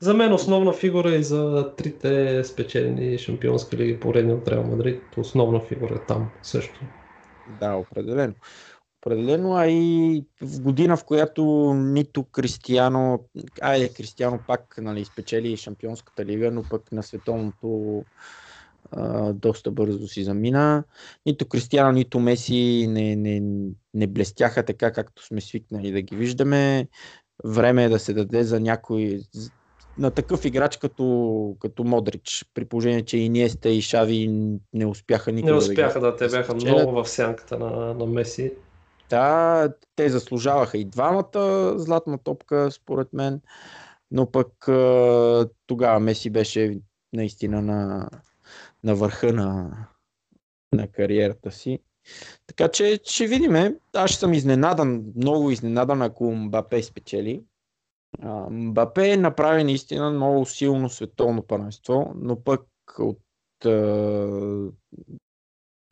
За 0.00 0.14
мен 0.14 0.32
основна 0.32 0.72
фигура 0.72 1.14
и 1.14 1.22
за 1.22 1.72
трите 1.76 2.44
спечелени 2.44 3.18
шампионски 3.18 3.76
лиги 3.76 4.00
поредни 4.00 4.32
от 4.32 4.48
Реал 4.48 4.64
Мадрид. 4.64 5.02
Основна 5.16 5.60
фигура 5.60 5.94
е 5.94 6.06
там 6.06 6.30
също. 6.42 6.80
Да, 7.60 7.74
определено 7.74 8.34
определено, 9.04 9.56
а 9.56 9.66
и 9.66 10.24
в 10.42 10.60
година, 10.60 10.96
в 10.96 11.04
която 11.04 11.44
нито 11.74 12.24
Кристияно, 12.24 13.24
айде 13.60 13.88
Кристияно 13.88 14.38
пак 14.46 14.74
нали, 14.78 15.04
спечели 15.04 15.56
Шампионската 15.56 16.24
лига, 16.24 16.50
но 16.50 16.62
пък 16.62 16.92
на 16.92 17.02
световното 17.02 18.02
а, 18.92 19.32
доста 19.32 19.70
бързо 19.70 20.08
си 20.08 20.24
замина. 20.24 20.84
Нито 21.26 21.46
Кристияно, 21.48 21.92
нито 21.92 22.20
Меси 22.20 22.86
не, 22.88 23.16
не, 23.16 23.42
не 23.94 24.06
блестяха 24.06 24.64
така, 24.64 24.92
както 24.92 25.26
сме 25.26 25.40
свикнали 25.40 25.92
да 25.92 26.02
ги 26.02 26.16
виждаме. 26.16 26.88
Време 27.44 27.84
е 27.84 27.88
да 27.88 27.98
се 27.98 28.14
даде 28.14 28.44
за 28.44 28.60
някой 28.60 29.20
на 29.98 30.10
такъв 30.10 30.44
играч 30.44 30.76
като, 30.76 31.56
като 31.60 31.84
Модрич, 31.84 32.44
при 32.54 32.64
положение, 32.64 33.02
че 33.02 33.18
и 33.18 33.28
Ниеста 33.28 33.68
и 33.68 33.82
Шави 33.82 34.28
не 34.72 34.86
успяха 34.86 35.32
никога. 35.32 35.52
Не 35.52 35.58
успяха 35.58 36.00
да, 36.00 36.06
да 36.06 36.16
те 36.16 36.28
бяха 36.28 36.54
много 36.54 36.92
в 36.92 37.08
сянката 37.08 37.58
на, 37.58 37.94
на 37.94 38.06
Меси. 38.06 38.52
Да, 39.10 39.72
те 39.96 40.08
заслужаваха 40.08 40.78
и 40.78 40.84
двамата 40.84 41.72
златна 41.78 42.18
топка, 42.18 42.70
според 42.70 43.12
мен, 43.12 43.40
но 44.10 44.30
пък 44.30 44.48
тогава 45.66 46.00
Меси 46.00 46.30
беше 46.30 46.80
наистина 47.12 47.62
на, 47.62 48.10
на 48.84 48.94
върха 48.94 49.32
на, 49.32 49.76
на 50.72 50.88
кариерата 50.88 51.52
си. 51.52 51.78
Така 52.46 52.68
че 52.68 53.00
ще 53.04 53.26
видим. 53.26 53.78
Аз 53.94 54.10
ще 54.10 54.20
съм 54.20 54.34
изненадан, 54.34 55.12
много 55.16 55.50
изненадан, 55.50 56.02
ако 56.02 56.34
Мбапе 56.34 56.82
спечели. 56.82 57.42
Мбапе 58.50 59.16
направи 59.16 59.64
наистина 59.64 60.10
много 60.10 60.46
силно 60.46 60.88
световно 60.88 61.42
първенство, 61.42 62.12
но 62.16 62.40
пък 62.40 62.62
от 62.98 63.20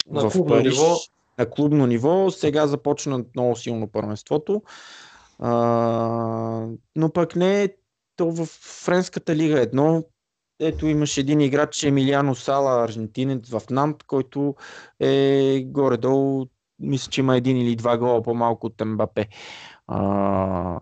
на 0.07 0.31
в 0.31 0.47
Париж, 0.49 0.75
ниво 0.75 0.97
на 1.43 1.51
клубно 1.51 1.87
ниво. 1.87 2.31
Сега 2.31 2.67
започна 2.67 3.25
много 3.37 3.57
силно 3.57 3.89
първенството. 3.89 4.63
А, 5.39 6.67
но 6.97 7.13
пък 7.13 7.37
не 7.37 7.63
е 7.63 7.69
то 8.17 8.31
в 8.31 8.47
Френската 8.85 9.37
лига 9.37 9.61
едно. 9.61 10.05
Ето 10.61 10.87
имаш 10.87 11.19
един 11.19 11.41
играч, 11.41 11.85
Емилиано 11.85 12.35
Сала, 12.35 12.85
аржентинец 12.85 13.51
в 13.51 13.63
Нант, 13.71 14.03
който 14.03 14.55
е 15.01 15.65
горе-долу, 15.67 16.47
мисля, 16.79 17.11
че 17.11 17.21
има 17.21 17.37
един 17.37 17.57
или 17.57 17.77
два 17.77 17.99
гола 17.99 18.23
по-малко 18.23 18.67
от 18.67 18.75
Мбапе 18.85 19.29
а, 19.87 20.79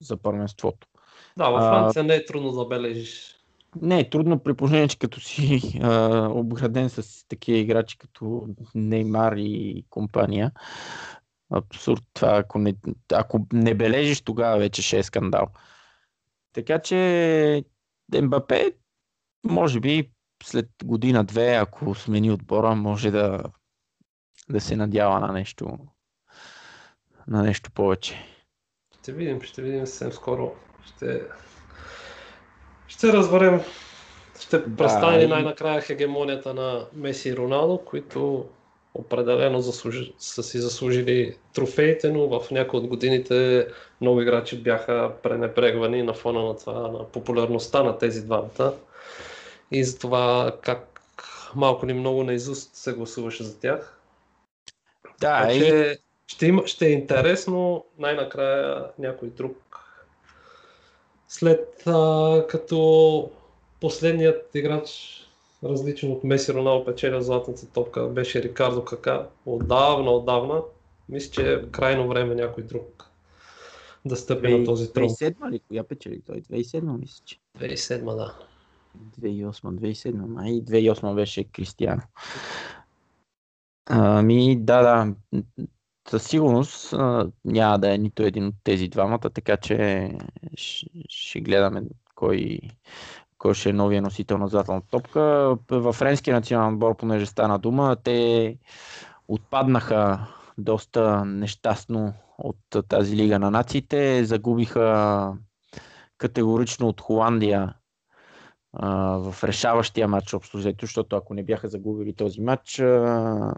за 0.00 0.16
първенството. 0.16 0.86
Да, 1.36 1.50
във 1.50 1.60
Франция 1.60 2.00
а, 2.00 2.06
не 2.06 2.14
е 2.14 2.24
трудно 2.24 2.52
да 2.52 2.66
бележиш 2.66 3.33
не 3.82 4.00
е 4.00 4.10
трудно 4.10 4.42
при 4.42 4.54
положение, 4.54 4.88
че 4.88 4.98
като 4.98 5.20
си 5.20 5.80
а, 5.82 6.28
обграден 6.30 6.90
с 6.90 7.28
такива 7.28 7.58
играчи 7.58 7.98
като 7.98 8.48
Неймар 8.74 9.32
и 9.36 9.84
компания. 9.90 10.52
Абсурд 11.50 12.02
това, 12.12 12.36
ако 12.38 12.58
не, 12.58 12.74
ако 13.12 13.46
не 13.52 13.74
бележиш, 13.74 14.20
тогава 14.20 14.58
вече 14.58 14.82
ще 14.82 14.98
е 14.98 15.02
скандал. 15.02 15.46
Така 16.52 16.78
че 16.78 17.64
Дембапе, 18.08 18.72
може 19.44 19.80
би 19.80 20.10
след 20.42 20.70
година-две, 20.84 21.54
ако 21.54 21.94
смени 21.94 22.30
отбора, 22.30 22.74
може 22.74 23.10
да, 23.10 23.44
да 24.50 24.60
се 24.60 24.76
надява 24.76 25.20
на 25.20 25.32
нещо, 25.32 25.78
на 27.26 27.42
нещо 27.42 27.70
повече. 27.70 28.14
Ще 29.02 29.12
видим, 29.12 29.40
ще 29.42 29.62
видим 29.62 29.86
съвсем 29.86 30.12
скоро. 30.12 30.52
Ще 30.86 31.22
ще 32.88 33.12
разберем. 33.12 33.60
Ще 34.40 34.76
престане 34.76 35.18
да, 35.18 35.28
най-накрая 35.28 35.80
хегемонията 35.80 36.54
на 36.54 36.86
Меси 36.92 37.28
и 37.28 37.36
Роналдо, 37.36 37.78
които 37.78 38.46
определено 38.94 39.60
заслужи, 39.60 40.14
са 40.18 40.42
си 40.42 40.58
заслужили 40.58 41.36
трофеите, 41.54 42.12
но 42.12 42.28
в 42.28 42.50
някои 42.50 42.80
от 42.80 42.86
годините 42.86 43.66
много 44.00 44.20
играчи 44.20 44.62
бяха 44.62 45.12
пренебрегвани 45.22 46.02
на 46.02 46.14
фона 46.14 46.44
на 46.44 46.56
това, 46.56 46.72
на 46.72 47.08
популярността 47.08 47.82
на 47.82 47.98
тези 47.98 48.24
двамата. 48.24 48.74
И 49.70 49.84
затова 49.84 50.52
как 50.62 50.94
малко 51.54 51.86
ни 51.86 51.92
много 51.92 52.24
наизуст 52.24 52.74
се 52.74 52.92
гласуваше 52.92 53.44
за 53.44 53.60
тях. 53.60 54.00
Да, 55.20 55.52
и... 55.52 55.96
ще, 56.26 56.46
има, 56.46 56.66
ще 56.66 56.86
е 56.86 56.90
интересно 56.90 57.84
най-накрая 57.98 58.86
някой 58.98 59.28
друг 59.28 59.56
след 61.34 61.86
а, 61.86 62.46
като 62.48 63.30
последният 63.80 64.54
играч, 64.54 65.20
различен 65.64 66.12
от 66.12 66.24
Меси 66.24 66.54
Ронал, 66.54 66.84
печеля 66.84 67.22
златната 67.22 67.66
топка, 67.66 68.06
беше 68.08 68.42
Рикардо 68.42 68.84
Кака. 68.84 69.28
Отдавна, 69.46 70.10
отдавна. 70.10 70.62
Мисля, 71.08 71.30
че 71.30 71.52
е 71.52 71.70
крайно 71.70 72.08
време 72.08 72.34
някой 72.34 72.64
друг 72.64 73.10
да 74.04 74.16
стъпи 74.16 74.46
20, 74.46 74.58
на 74.58 74.64
този 74.64 74.92
трон. 74.92 75.08
2007 75.08 75.50
ли? 75.50 75.60
Коя 75.68 75.84
печели 75.84 76.22
той? 76.26 76.42
2007 76.42 77.00
мисля, 77.00 77.22
че. 77.24 77.38
2007, 77.58 78.16
да. 78.16 78.34
2008, 79.20 79.52
2007, 79.52 80.12
май 80.12 80.52
2008 80.52 81.14
беше 81.14 81.44
Кристиано. 81.44 82.02
Ами, 83.86 84.56
да, 84.60 84.82
да. 84.82 85.14
Със 86.08 86.24
сигурност 86.24 86.94
няма 87.44 87.78
да 87.78 87.94
е 87.94 87.98
нито 87.98 88.22
един 88.22 88.46
от 88.46 88.54
тези 88.64 88.88
двамата, 88.88 89.18
така 89.18 89.56
че 89.56 90.10
ще, 90.56 90.86
ще 91.08 91.40
гледаме 91.40 91.82
кой, 92.14 92.58
кой 93.38 93.54
ще 93.54 93.68
е 93.68 93.72
новия 93.72 94.02
носител 94.02 94.38
на 94.38 94.48
златната 94.48 94.86
топка. 94.90 95.56
Във 95.70 95.96
френския 95.96 96.36
национален 96.36 96.74
отбор, 96.74 96.96
понеже 96.96 97.26
стана 97.26 97.58
дума, 97.58 97.96
те 98.04 98.58
отпаднаха 99.28 100.26
доста 100.58 101.24
нещастно 101.24 102.14
от 102.38 102.88
тази 102.88 103.16
лига 103.16 103.38
на 103.38 103.50
нациите. 103.50 104.24
Загубиха 104.24 105.32
категорично 106.18 106.88
от 106.88 107.00
Холандия 107.00 107.74
а, 108.72 109.16
в 109.18 109.44
решаващия 109.44 110.08
матч 110.08 110.34
общо 110.34 110.56
взето, 110.56 110.86
защото 110.86 111.16
ако 111.16 111.34
не 111.34 111.42
бяха 111.42 111.68
загубили 111.68 112.14
този 112.14 112.40
матч, 112.40 112.80
а, 112.80 113.54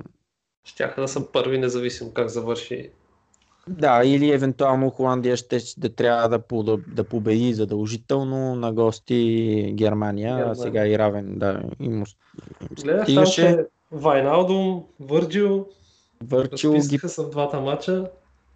Щяха 0.66 1.00
да 1.00 1.08
са 1.08 1.32
първи, 1.32 1.58
независимо 1.58 2.12
как 2.12 2.28
завърши 2.28 2.90
Да, 3.68 4.02
или 4.04 4.30
евентуално 4.30 4.90
Холандия 4.90 5.36
ще 5.36 5.58
да 5.78 5.94
трябва 5.94 6.28
да, 6.28 6.62
да, 6.62 6.78
да 6.94 7.04
победи 7.04 7.54
задължително 7.54 8.54
на 8.54 8.72
гости 8.72 9.14
Германия. 9.74 10.36
Германия. 10.36 10.56
Сега 10.56 10.86
и 10.86 10.98
равен, 10.98 11.38
да. 11.38 11.62
Им, 11.80 12.04
Гледах 12.82 13.06
там, 13.14 13.26
че 13.26 13.66
Вайналдум, 13.92 14.84
Върджил, 15.00 15.66
Върджил 16.24 16.72
ги... 16.72 16.98
са 16.98 17.22
в 17.22 17.30
двата 17.30 17.60
мача. 17.60 18.10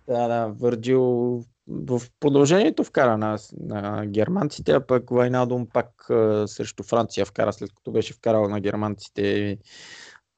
Да, 0.09 0.29
да, 0.29 0.53
Върджил 0.61 1.43
в 1.69 2.03
продължението 2.21 2.85
вкара 2.85 3.19
на, 3.19 3.39
на 3.61 4.07
германците, 4.07 4.73
а 4.73 4.81
пък 4.81 5.11
Вайналдум 5.11 5.67
пак 5.73 6.11
а, 6.11 6.49
срещу 6.49 6.83
Франция 6.83 7.27
вкара, 7.27 7.53
след 7.53 7.73
като 7.75 7.91
беше 7.91 8.13
вкарал 8.13 8.49
на 8.49 8.61
германците 8.61 9.59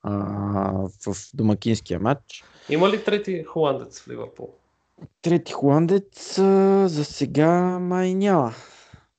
а, 0.02 0.12
в 1.06 1.16
домакинския 1.34 2.00
матч. 2.00 2.44
Има 2.68 2.90
ли 2.90 3.04
трети 3.04 3.42
холандец 3.42 4.00
в 4.00 4.08
Ливърпул? 4.08 4.54
Трети 5.22 5.52
холандец 5.52 6.38
а, 6.38 6.88
за 6.88 7.04
сега 7.04 7.78
май 7.78 8.14
няма. 8.14 8.54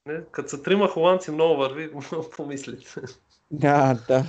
Не, 0.05 0.21
като 0.31 0.49
са 0.49 0.63
трима 0.63 0.87
холандци 0.87 1.31
много 1.31 1.55
върви, 1.55 1.91
помислите. 2.37 3.01
Да, 3.51 3.99
да. 4.07 4.25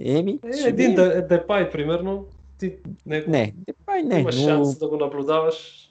Еми, 0.00 0.40
е, 0.44 0.68
един 0.68 1.00
е, 1.00 1.22
Депай, 1.22 1.70
примерно. 1.70 2.26
Ти 2.58 2.76
не, 3.06 3.24
не 3.28 3.54
Депай 3.56 4.02
не. 4.02 4.20
Имаш 4.20 4.36
но... 4.36 4.48
шанс 4.48 4.78
да 4.78 4.88
го 4.88 4.96
наблюдаваш. 4.96 5.88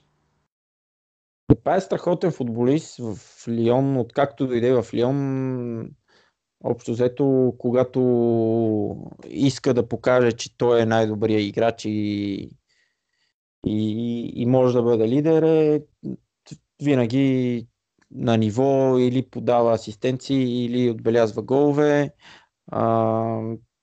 Депай 1.50 1.76
е 1.76 1.80
страхотен 1.80 2.32
футболист 2.32 2.98
в 2.98 3.18
Лион, 3.48 3.96
откакто 3.96 4.46
дойде 4.46 4.72
в 4.72 4.94
Лион. 4.94 5.90
Общо 6.64 6.92
взето, 6.92 7.54
когато 7.58 8.00
иска 9.28 9.74
да 9.74 9.88
покаже, 9.88 10.32
че 10.32 10.56
той 10.56 10.82
е 10.82 10.86
най-добрия 10.86 11.40
играч 11.40 11.84
и, 11.84 12.50
и, 13.66 14.32
и 14.34 14.46
може 14.46 14.74
да 14.74 14.82
бъде 14.82 15.08
лидер, 15.08 15.42
е 15.42 15.82
винаги 16.82 17.66
на 18.10 18.36
ниво 18.36 18.98
или 18.98 19.30
подава 19.30 19.72
асистенции, 19.72 20.64
или 20.64 20.90
отбелязва 20.90 21.42
голове. 21.42 22.10
А, 22.70 23.40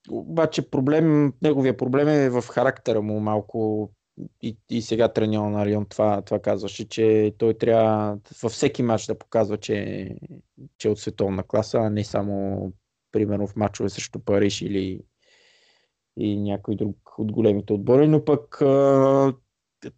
обаче 0.09 0.69
проблем, 0.69 1.33
неговия 1.41 1.77
проблем 1.77 2.07
е 2.07 2.29
в 2.29 2.41
характера 2.41 3.01
му 3.01 3.19
малко 3.19 3.91
и, 4.41 4.57
и 4.69 4.81
сега 4.81 5.13
треньор 5.13 5.49
на 5.49 5.65
Рион 5.65 5.85
това, 5.85 6.21
това 6.21 6.39
казваше, 6.39 6.87
че 6.87 7.33
той 7.37 7.53
трябва 7.53 8.17
във 8.43 8.51
всеки 8.51 8.83
матч 8.83 9.05
да 9.05 9.17
показва, 9.17 9.57
че, 9.57 10.09
че 10.77 10.87
е 10.87 10.91
от 10.91 10.99
световна 10.99 11.43
класа, 11.43 11.77
а 11.77 11.89
не 11.89 12.03
само 12.03 12.71
примерно 13.11 13.47
в 13.47 13.55
матчове 13.55 13.89
срещу 13.89 14.19
Париж 14.19 14.61
или 14.61 15.01
и 16.17 16.41
някой 16.41 16.75
друг 16.75 17.19
от 17.19 17.31
големите 17.31 17.73
отбори, 17.73 18.07
но 18.07 18.25
пък 18.25 18.57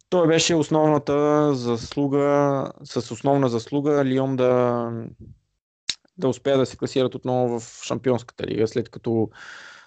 той 0.08 0.26
беше 0.26 0.54
основната 0.54 1.54
заслуга, 1.54 2.66
с 2.84 2.96
основна 3.10 3.48
заслуга 3.48 4.04
Лион 4.04 4.36
да, 4.36 4.90
да 6.18 6.28
успея 6.28 6.58
да 6.58 6.66
се 6.66 6.76
класират 6.76 7.14
отново 7.14 7.60
в 7.60 7.82
Шампионската 7.84 8.46
лига, 8.46 8.68
след 8.68 8.88
като 8.88 9.30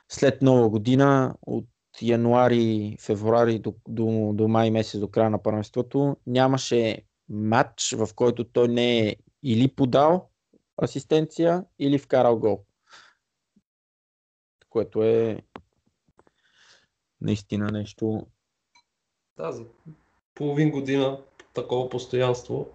след 0.10 0.41
нова 0.41 0.69
година 0.69 1.36
от 1.41 1.65
януари, 2.02 2.98
февруари 3.02 3.60
до, 3.60 3.76
до, 3.88 4.32
до 4.34 4.48
май 4.48 4.72
месец, 4.72 5.00
до 5.00 5.08
края 5.08 5.30
на 5.30 5.44
първенството, 5.44 6.18
нямаше 6.28 7.02
матч, 7.30 7.96
в 7.98 8.10
който 8.16 8.44
той 8.44 8.68
не 8.68 9.08
е 9.08 9.16
или 9.44 9.68
подал 9.68 10.30
асистенция, 10.84 11.64
или 11.80 11.98
вкарал 11.98 12.40
гол. 12.40 12.64
Което 14.70 15.04
е 15.04 15.42
наистина 17.22 17.72
нещо 17.72 18.28
да, 19.38 19.52
за 19.52 19.64
половин 20.36 20.72
година 20.72 21.20
такова 21.54 21.90
постоянство. 21.90 22.68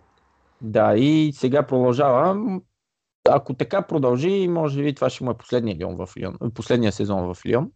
Да, 0.61 0.97
и 0.97 1.33
сега 1.35 1.67
продължава. 1.67 2.37
Ако 3.29 3.55
така 3.55 3.87
продължи, 3.87 4.49
може 4.49 4.83
би 4.83 4.95
това 4.95 5.11
ще 5.11 5.25
му 5.25 5.31
е 5.31 5.37
последния, 5.37 5.77
Лион 5.77 5.97
в 5.97 6.17
Лион, 6.17 6.37
последния 6.55 6.93
сезон 6.93 7.35
в 7.35 7.47
Лион. 7.47 7.73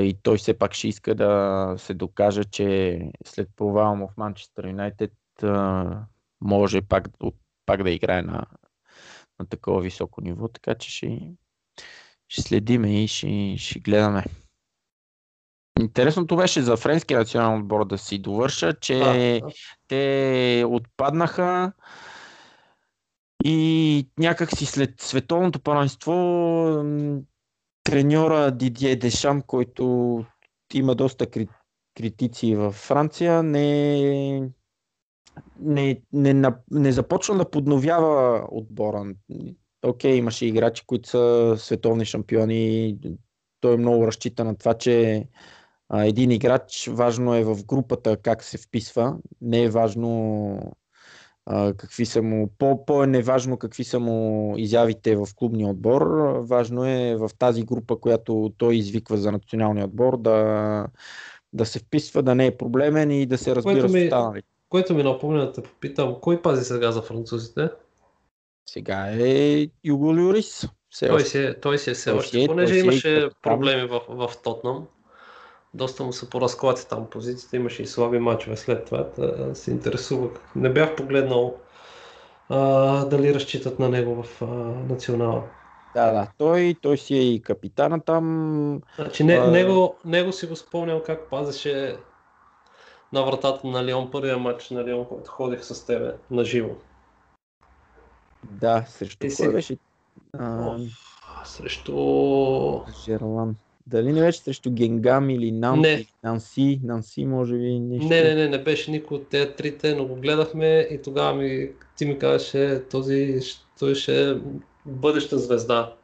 И 0.00 0.18
той 0.22 0.36
все 0.36 0.58
пак 0.58 0.74
ще 0.74 0.88
иска 0.88 1.14
да 1.14 1.74
се 1.78 1.94
докаже, 1.94 2.44
че 2.44 2.98
след 3.24 3.48
провала 3.56 3.94
му 3.94 4.08
в 4.08 4.16
Манчестър 4.16 4.66
Юнайтед 4.66 5.12
може 6.40 6.82
пак, 6.82 7.08
пак 7.66 7.82
да 7.82 7.90
играе 7.90 8.22
на, 8.22 8.44
на 9.38 9.46
такова 9.46 9.80
високо 9.80 10.20
ниво, 10.20 10.48
така 10.48 10.74
че 10.74 10.90
ще, 10.90 11.32
ще 12.28 12.42
следиме 12.42 13.04
и 13.04 13.08
ще, 13.08 13.54
ще 13.58 13.78
гледаме. 13.78 14.24
Интересното 15.80 16.36
беше 16.36 16.62
за 16.62 16.76
френския 16.76 17.18
национален 17.18 17.60
отбор 17.60 17.86
да 17.86 17.98
си 17.98 18.18
довърша, 18.18 18.72
че 18.80 19.00
а, 19.02 19.40
те 19.88 20.64
отпаднаха 20.68 21.72
и 23.44 24.08
някак 24.18 24.56
си 24.56 24.66
след 24.66 25.00
световното 25.00 25.60
първенство 25.60 26.12
треньора 27.84 28.50
Дидие 28.50 28.96
Дешам, 28.96 29.42
който 29.42 30.24
има 30.74 30.94
доста 30.94 31.26
критици 31.94 32.54
във 32.54 32.74
Франция, 32.74 33.42
не, 33.42 34.50
не, 35.60 36.00
не, 36.12 36.50
не 36.70 36.92
започна 36.92 37.38
да 37.38 37.50
подновява 37.50 38.44
отбора. 38.50 39.14
Окей, 39.82 40.16
имаше 40.16 40.46
играчи, 40.46 40.82
които 40.86 41.08
са 41.08 41.54
световни 41.58 42.04
шампиони. 42.04 42.98
Той 43.60 43.74
е 43.74 43.78
много 43.78 44.06
разчита 44.06 44.44
на 44.44 44.56
това, 44.56 44.74
че 44.74 45.24
а, 45.88 46.04
един 46.04 46.30
играч, 46.30 46.88
важно 46.92 47.34
е 47.34 47.44
в 47.44 47.64
групата 47.64 48.16
как 48.16 48.44
се 48.44 48.58
вписва, 48.58 49.16
не 49.40 49.62
е 49.62 49.70
важно 49.70 50.58
а, 51.46 51.74
какви 51.74 52.06
са 52.06 52.22
му, 52.22 52.50
по, 52.58 52.86
по 52.86 53.04
е 53.04 53.06
неважно 53.06 53.56
какви 53.56 53.84
са 53.84 54.00
му 54.00 54.54
изявите 54.56 55.16
в 55.16 55.28
клубния 55.36 55.68
отбор, 55.68 56.02
важно 56.40 56.86
е 56.86 57.16
в 57.16 57.30
тази 57.38 57.62
група, 57.62 57.96
която 57.96 58.52
той 58.58 58.76
извиква 58.76 59.16
за 59.16 59.32
националния 59.32 59.84
отбор, 59.84 60.16
да, 60.16 60.86
да 61.52 61.66
се 61.66 61.78
вписва, 61.78 62.22
да 62.22 62.34
не 62.34 62.46
е 62.46 62.56
проблемен 62.56 63.10
и 63.10 63.26
да 63.26 63.38
се 63.38 63.56
разбира 63.56 63.88
с 63.88 63.94
останалите. 63.94 64.48
Което 64.68 64.94
ми 64.94 65.02
напомня 65.02 65.46
да 65.46 65.52
те 65.52 65.62
попитам, 65.62 66.16
кой 66.20 66.42
пази 66.42 66.64
сега 66.64 66.92
за 66.92 67.02
французите? 67.02 67.68
Сега 68.66 69.06
е 69.10 69.66
Юго 69.84 70.14
Люрис. 70.14 70.68
Той 71.08 71.20
си, 71.20 71.54
той 71.62 71.78
си 71.78 71.90
е 71.90 71.94
все 71.94 72.10
още, 72.10 72.46
понеже 72.46 72.78
имаше 72.78 73.28
проблеми 73.42 73.88
в, 73.88 74.00
в 74.08 74.30
Тотнам 74.44 74.86
доста 75.74 76.04
му 76.04 76.12
се 76.12 76.30
поразклати 76.30 76.88
там 76.88 77.06
позицията, 77.10 77.56
имаше 77.56 77.82
и 77.82 77.86
слаби 77.86 78.18
мачове 78.18 78.56
след 78.56 78.84
това. 78.84 79.06
Да 79.18 79.54
се 79.54 79.70
интересувах. 79.70 80.32
Не 80.56 80.70
бях 80.70 80.96
погледнал 80.96 81.54
а, 82.48 83.04
дали 83.04 83.34
разчитат 83.34 83.78
на 83.78 83.88
него 83.88 84.22
в 84.22 84.42
а, 84.42 84.46
национала. 84.92 85.42
Да, 85.94 86.12
да, 86.12 86.28
той, 86.38 86.76
той 86.82 86.98
си 86.98 87.14
е 87.14 87.32
и 87.34 87.42
капитана 87.42 88.00
там. 88.00 88.82
Значи 88.96 89.24
не, 89.24 89.34
а... 89.34 89.50
него, 89.50 89.96
него 90.04 90.32
си 90.32 90.46
го 90.46 90.56
спомнял 90.56 91.02
как 91.02 91.30
пазеше 91.30 91.96
на 93.12 93.22
вратата 93.22 93.66
на 93.66 93.84
Лион 93.84 94.10
първия 94.10 94.38
матч 94.38 94.70
на 94.70 94.84
Лион, 94.84 95.04
който 95.04 95.30
ходих 95.30 95.64
с 95.64 95.86
тебе 95.86 96.12
на 96.30 96.44
живо. 96.44 96.70
Да, 98.50 98.84
срещу 98.88 99.26
кой 99.36 99.52
беше? 99.52 99.76
А... 100.38 100.76
Срещу... 101.44 101.92
Жерлан. 103.04 103.56
Дали 103.86 104.12
не 104.12 104.20
беше 104.20 104.38
срещу 104.38 104.70
Генгам 104.70 105.30
или 105.30 105.52
Нанси, 105.52 105.80
не. 105.80 106.06
Нанси, 106.24 106.80
Нанси 106.84 107.24
може 107.24 107.56
би 107.56 107.80
нещо? 107.80 108.08
Не, 108.08 108.22
не, 108.22 108.34
не, 108.34 108.48
не 108.48 108.58
беше 108.58 108.90
никой 108.90 109.16
от 109.16 109.28
тези 109.28 109.50
трите, 109.56 109.94
но 109.94 110.06
го 110.06 110.14
гледахме 110.14 110.88
и 110.90 111.02
тогава 111.02 111.34
ми, 111.34 111.70
ти 111.96 112.06
ми 112.06 112.18
казваше, 112.18 112.82
този 112.90 113.40
той 113.78 113.94
ще 113.94 114.30
е 114.30 114.34
бъдеща 114.86 115.38
звезда. 115.38 115.94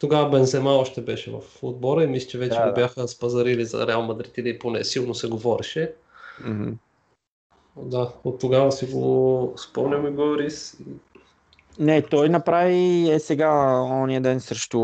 Тогава 0.00 0.30
Бензема 0.30 0.70
още 0.70 1.00
беше 1.00 1.30
в 1.30 1.42
отбора 1.62 2.04
и 2.04 2.06
мисля, 2.06 2.28
че 2.28 2.38
вече 2.38 2.58
да, 2.58 2.68
го 2.68 2.74
бяха 2.74 3.08
спазарили 3.08 3.64
за 3.64 3.86
Реал 3.86 4.02
Мадрид 4.02 4.38
или 4.38 4.58
поне 4.58 4.84
силно 4.84 5.14
се 5.14 5.28
говореше. 5.28 5.94
Mm-hmm. 6.42 6.74
Да, 7.76 8.12
от 8.24 8.40
тогава 8.40 8.72
си 8.72 8.86
го 8.86 9.54
спомням 9.56 10.06
и 10.06 10.10
Борис. 10.10 10.76
Не, 11.78 12.02
той 12.02 12.28
направи 12.28 13.10
е 13.10 13.18
сега 13.18 13.80
ония 13.82 14.20
ден 14.20 14.40
срещу, 14.40 14.80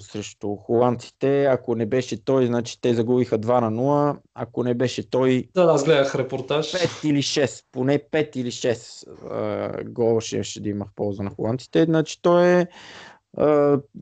срещу 0.00 0.56
холандците. 0.56 1.44
Ако 1.44 1.74
не 1.74 1.86
беше 1.86 2.24
той, 2.24 2.46
значи 2.46 2.80
те 2.80 2.94
загубиха 2.94 3.38
2 3.38 3.60
на 3.60 3.72
0. 3.72 4.16
Ако 4.34 4.64
не 4.64 4.74
беше 4.74 5.10
той... 5.10 5.48
Да, 5.54 5.62
аз 5.62 5.84
гледах 5.84 6.14
репортаж. 6.14 6.72
5 6.72 7.08
или 7.08 7.22
6, 7.22 7.64
поне 7.72 7.98
5 7.98 8.36
или 8.36 8.50
6 8.50 9.84
гола 9.84 10.20
ще, 10.20 10.42
ще 10.42 10.60
да 10.60 10.68
има 10.68 10.84
в 10.84 10.94
полза 10.94 11.22
на 11.22 11.30
холандците. 11.30 11.84
Значи 11.84 12.22
той 12.22 12.46
е 12.46 12.66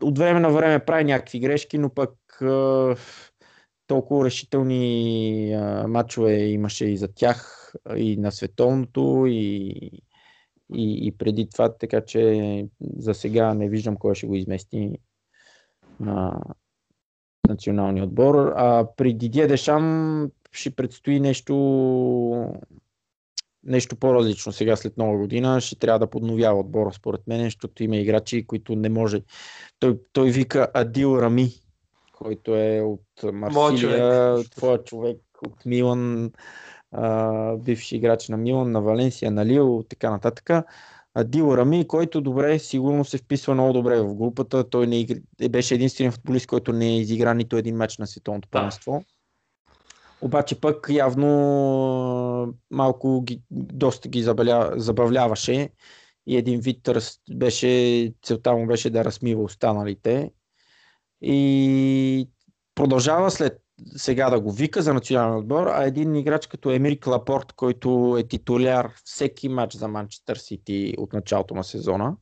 от 0.02 0.18
време 0.18 0.40
на 0.40 0.50
време 0.50 0.84
прави 0.84 1.04
някакви 1.04 1.40
грешки, 1.40 1.78
но 1.78 1.90
пък 1.90 2.12
толкова 3.86 4.24
решителни 4.24 5.56
матчове 5.88 6.36
имаше 6.36 6.86
и 6.86 6.96
за 6.96 7.08
тях, 7.14 7.72
и 7.96 8.16
на 8.16 8.32
световното, 8.32 9.24
и 9.26 9.90
и, 10.74 11.06
и 11.06 11.12
преди 11.12 11.48
това, 11.48 11.74
така 11.74 12.00
че 12.00 12.68
за 12.96 13.14
сега 13.14 13.54
не 13.54 13.68
виждам 13.68 13.96
кой 13.96 14.14
ще 14.14 14.26
го 14.26 14.34
измести 14.34 14.98
на 16.00 16.40
националния 17.48 18.04
отбор. 18.04 18.52
А 18.56 18.86
при 18.96 19.14
Дидие 19.14 19.46
Дешам 19.46 20.30
ще 20.52 20.70
предстои 20.70 21.20
нещо 21.20 21.54
нещо 23.66 23.96
по-различно 23.96 24.52
сега 24.52 24.76
след 24.76 24.96
нова 24.96 25.18
година. 25.18 25.60
Ще 25.60 25.76
трябва 25.76 25.98
да 25.98 26.10
подновява 26.10 26.60
отбора, 26.60 26.92
според 26.92 27.26
мен, 27.26 27.44
защото 27.44 27.82
има 27.82 27.96
играчи, 27.96 28.46
които 28.46 28.76
не 28.76 28.88
може. 28.88 29.22
Той, 29.78 29.98
той 30.12 30.30
вика 30.30 30.68
Адил 30.74 31.18
Рами, 31.20 31.48
който 32.12 32.56
е 32.56 32.80
от 32.80 33.32
Марсилия, 33.32 34.44
твоя 34.44 34.84
човек 34.84 35.18
от 35.46 35.66
Милан, 35.66 36.32
а, 36.92 37.56
бивши 37.56 37.96
играч 37.96 38.28
на 38.28 38.36
Милан, 38.36 38.70
на 38.70 38.80
Валенсия, 38.80 39.30
на 39.30 39.46
Лил, 39.46 39.84
така 39.88 40.10
нататък. 40.10 40.66
Адил 41.14 41.54
Рами, 41.56 41.88
който 41.88 42.20
добре, 42.20 42.58
сигурно 42.58 43.04
се 43.04 43.18
вписва 43.18 43.54
много 43.54 43.72
добре 43.72 44.00
в 44.00 44.14
групата. 44.14 44.70
Той 44.70 44.86
не 44.86 45.00
игр... 45.00 45.14
беше 45.50 45.74
единственият 45.74 46.14
футболист, 46.14 46.46
който 46.46 46.72
не 46.72 46.86
е 46.86 46.98
изигра 46.98 47.34
нито 47.34 47.56
един 47.56 47.76
матч 47.76 47.98
на 47.98 48.06
световното 48.06 48.48
първенство. 48.48 48.92
Да. 48.92 49.04
Обаче 50.20 50.60
пък 50.60 50.86
явно 50.90 52.54
малко 52.70 53.22
ги, 53.22 53.42
доста 53.50 54.08
ги 54.08 54.22
забавля, 54.22 54.72
забавляваше 54.76 55.70
и 56.26 56.36
един 56.36 56.60
вид 56.60 56.88
раз, 56.88 57.18
беше, 57.34 58.12
целта 58.22 58.52
му 58.52 58.66
беше 58.66 58.90
да 58.90 59.04
размива 59.04 59.42
останалите. 59.42 60.30
И 61.22 62.28
продължава 62.74 63.30
след 63.30 63.65
сега 63.96 64.30
да 64.30 64.40
го 64.40 64.52
вика 64.52 64.82
за 64.82 64.94
национален 64.94 65.38
отбор, 65.38 65.66
а 65.66 65.84
един 65.84 66.16
играч 66.16 66.46
като 66.46 66.70
Емирик 66.70 67.06
Лапорт, 67.06 67.52
който 67.52 68.16
е 68.18 68.22
титуляр 68.22 68.92
всеки 69.04 69.48
матч 69.48 69.74
за 69.74 69.88
Манчестър 69.88 70.36
Сити 70.36 70.94
от 70.98 71.12
началото 71.12 71.54
на 71.54 71.64
сезона. 71.64 72.16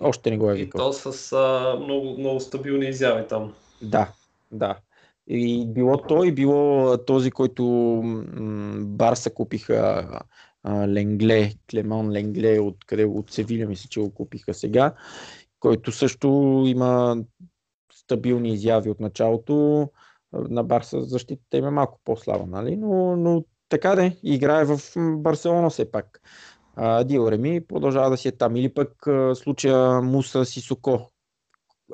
Още 0.00 0.30
не 0.30 0.38
го 0.38 0.50
е 0.50 0.54
викал. 0.54 0.78
И 0.78 0.82
то 0.82 0.92
с 0.92 1.32
а, 1.32 1.76
много, 1.80 2.18
много 2.18 2.40
стабилни 2.40 2.86
изяви 2.86 3.26
там. 3.28 3.54
Да, 3.82 4.12
да. 4.52 4.78
И 5.26 5.66
било 5.66 6.02
той, 6.02 6.32
било 6.32 6.96
този, 7.06 7.30
който 7.30 8.02
Барса 8.76 9.30
купиха 9.34 10.08
Ленгле, 10.66 11.52
Клемон 11.70 12.12
Ленгле, 12.12 12.58
от, 12.58 12.84
къде, 12.86 13.04
от 13.04 13.30
Севиля, 13.30 13.66
мисля, 13.66 13.88
че 13.88 14.00
го 14.00 14.14
купиха 14.14 14.54
сега, 14.54 14.94
който 15.60 15.92
също 15.92 16.62
има 16.66 17.22
стабилни 17.92 18.52
изяви 18.52 18.90
от 18.90 19.00
началото. 19.00 19.88
На 20.32 20.64
Барса 20.64 21.00
защитата 21.02 21.56
им 21.56 21.66
е 21.66 21.70
малко 21.70 22.00
по-слаба, 22.04 22.46
нали? 22.46 22.76
но, 22.76 23.16
но 23.16 23.44
така 23.68 23.94
да 23.94 24.12
играе 24.22 24.64
в 24.64 24.80
Барселона 24.96 25.70
все 25.70 25.90
пак. 25.90 26.20
Дио 27.04 27.30
Реми 27.30 27.66
продължава 27.66 28.10
да 28.10 28.16
си 28.16 28.28
е 28.28 28.32
там. 28.32 28.56
Или 28.56 28.74
пък 28.74 29.06
случая 29.34 30.02
Муса 30.02 30.44
Сисоко, 30.44 31.10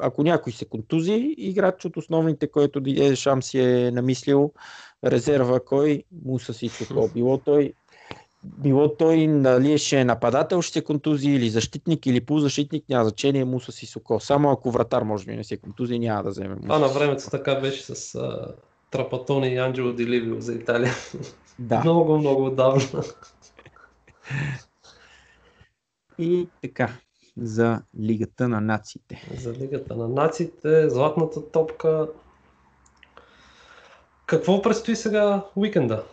ако 0.01 0.23
някой 0.23 0.53
се 0.53 0.65
контузи, 0.65 1.35
играч 1.39 1.85
от 1.85 1.97
основните, 1.97 2.51
който 2.51 2.81
Дидие 2.81 3.17
Шам 3.17 3.43
си 3.43 3.61
е 3.61 3.91
намислил, 3.91 4.53
резерва 5.05 5.61
кой, 5.65 6.05
Муса 6.25 6.55
си 6.55 6.69
чуко. 6.69 7.11
Било 7.15 7.39
той, 7.39 7.73
било 8.45 8.97
той 8.97 9.27
нали 9.27 9.79
ще 9.79 10.01
е 10.01 10.05
нападател, 10.05 10.63
ще 10.63 10.73
се 10.73 10.85
контузи 10.85 11.31
или 11.31 11.51
защитник, 11.51 12.07
или 12.07 12.21
полузащитник, 12.21 12.85
няма 12.89 13.05
значение, 13.05 13.45
Муса 13.45 13.73
си 13.73 13.87
Соко. 13.87 14.21
Само 14.21 14.51
ако 14.51 14.71
вратар 14.71 15.03
може 15.03 15.27
би 15.27 15.37
не 15.37 15.45
се 15.45 15.57
контузи, 15.57 15.99
няма 15.99 16.23
да 16.23 16.31
вземе 16.31 16.55
Муса. 16.55 16.69
А 16.69 16.79
на 16.79 16.89
времето 16.89 17.31
така 17.31 17.55
беше 17.55 17.83
с 17.83 18.15
а, 18.15 18.55
Трапатони 18.91 19.49
и 19.49 19.59
Анджело 19.59 19.93
Диливио 19.93 20.41
за 20.41 20.55
Италия. 20.55 20.93
Да. 21.59 21.81
много, 21.85 22.19
много 22.19 22.47
отдавна. 22.47 23.03
И 26.19 26.49
така 26.63 26.89
за 27.37 27.83
Лигата 28.01 28.49
на 28.49 28.61
нациите. 28.61 29.29
За 29.41 29.53
Лигата 29.53 29.97
на 29.97 30.09
нациите, 30.09 30.89
златната 30.89 31.51
топка. 31.51 32.09
Какво 34.27 34.63
предстои 34.63 34.97
сега 34.97 35.45
уикенда? 35.57 36.05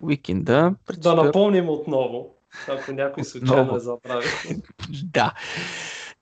Уикенда 0.00 0.74
предстои... 0.86 1.14
Да 1.14 1.22
напомним 1.22 1.68
отново, 1.68 2.34
ако 2.68 2.92
някой 2.92 3.24
случайно 3.24 3.76
е 3.76 3.80
забрави. 3.80 4.26
да 5.04 5.32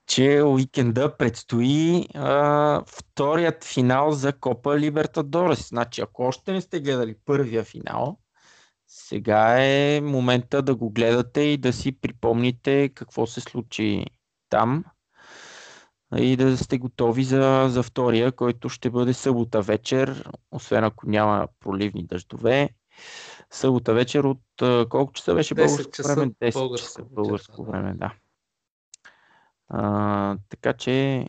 че 0.06 0.42
уикенда 0.42 1.16
предстои 1.16 2.08
а, 2.14 2.82
вторият 2.86 3.64
финал 3.64 4.12
за 4.12 4.32
Копа 4.32 4.78
Либертадорес. 4.78 5.68
Значи, 5.68 6.00
ако 6.00 6.22
още 6.22 6.52
не 6.52 6.60
сте 6.60 6.80
гледали 6.80 7.16
първия 7.24 7.64
финал, 7.64 8.18
сега 8.86 9.64
е 9.64 10.00
момента 10.00 10.62
да 10.62 10.74
го 10.74 10.90
гледате 10.90 11.40
и 11.40 11.56
да 11.56 11.72
си 11.72 12.00
припомните 12.00 12.88
какво 12.88 13.26
се 13.26 13.40
случи 13.40 14.04
там 14.48 14.84
и 16.16 16.36
да 16.36 16.56
сте 16.56 16.78
готови 16.78 17.24
за, 17.24 17.66
за 17.68 17.82
втория, 17.82 18.32
който 18.32 18.68
ще 18.68 18.90
бъде 18.90 19.12
събота 19.12 19.62
вечер, 19.62 20.28
освен 20.50 20.84
ако 20.84 21.10
няма 21.10 21.48
проливни 21.60 22.06
дъждове. 22.06 22.68
Събота 23.54 23.94
вечер 23.94 24.24
от 24.24 24.40
колко 24.88 25.12
часа 25.12 25.34
беше 25.34 25.54
българско 25.54 25.92
часа, 25.92 26.14
време? 26.14 26.30
10 26.30 26.52
българско, 26.52 26.86
часа 26.86 27.02
българско 27.10 27.64
време, 27.64 27.94
да. 27.94 28.14
А, 29.68 30.36
така 30.48 30.72
че 30.72 31.26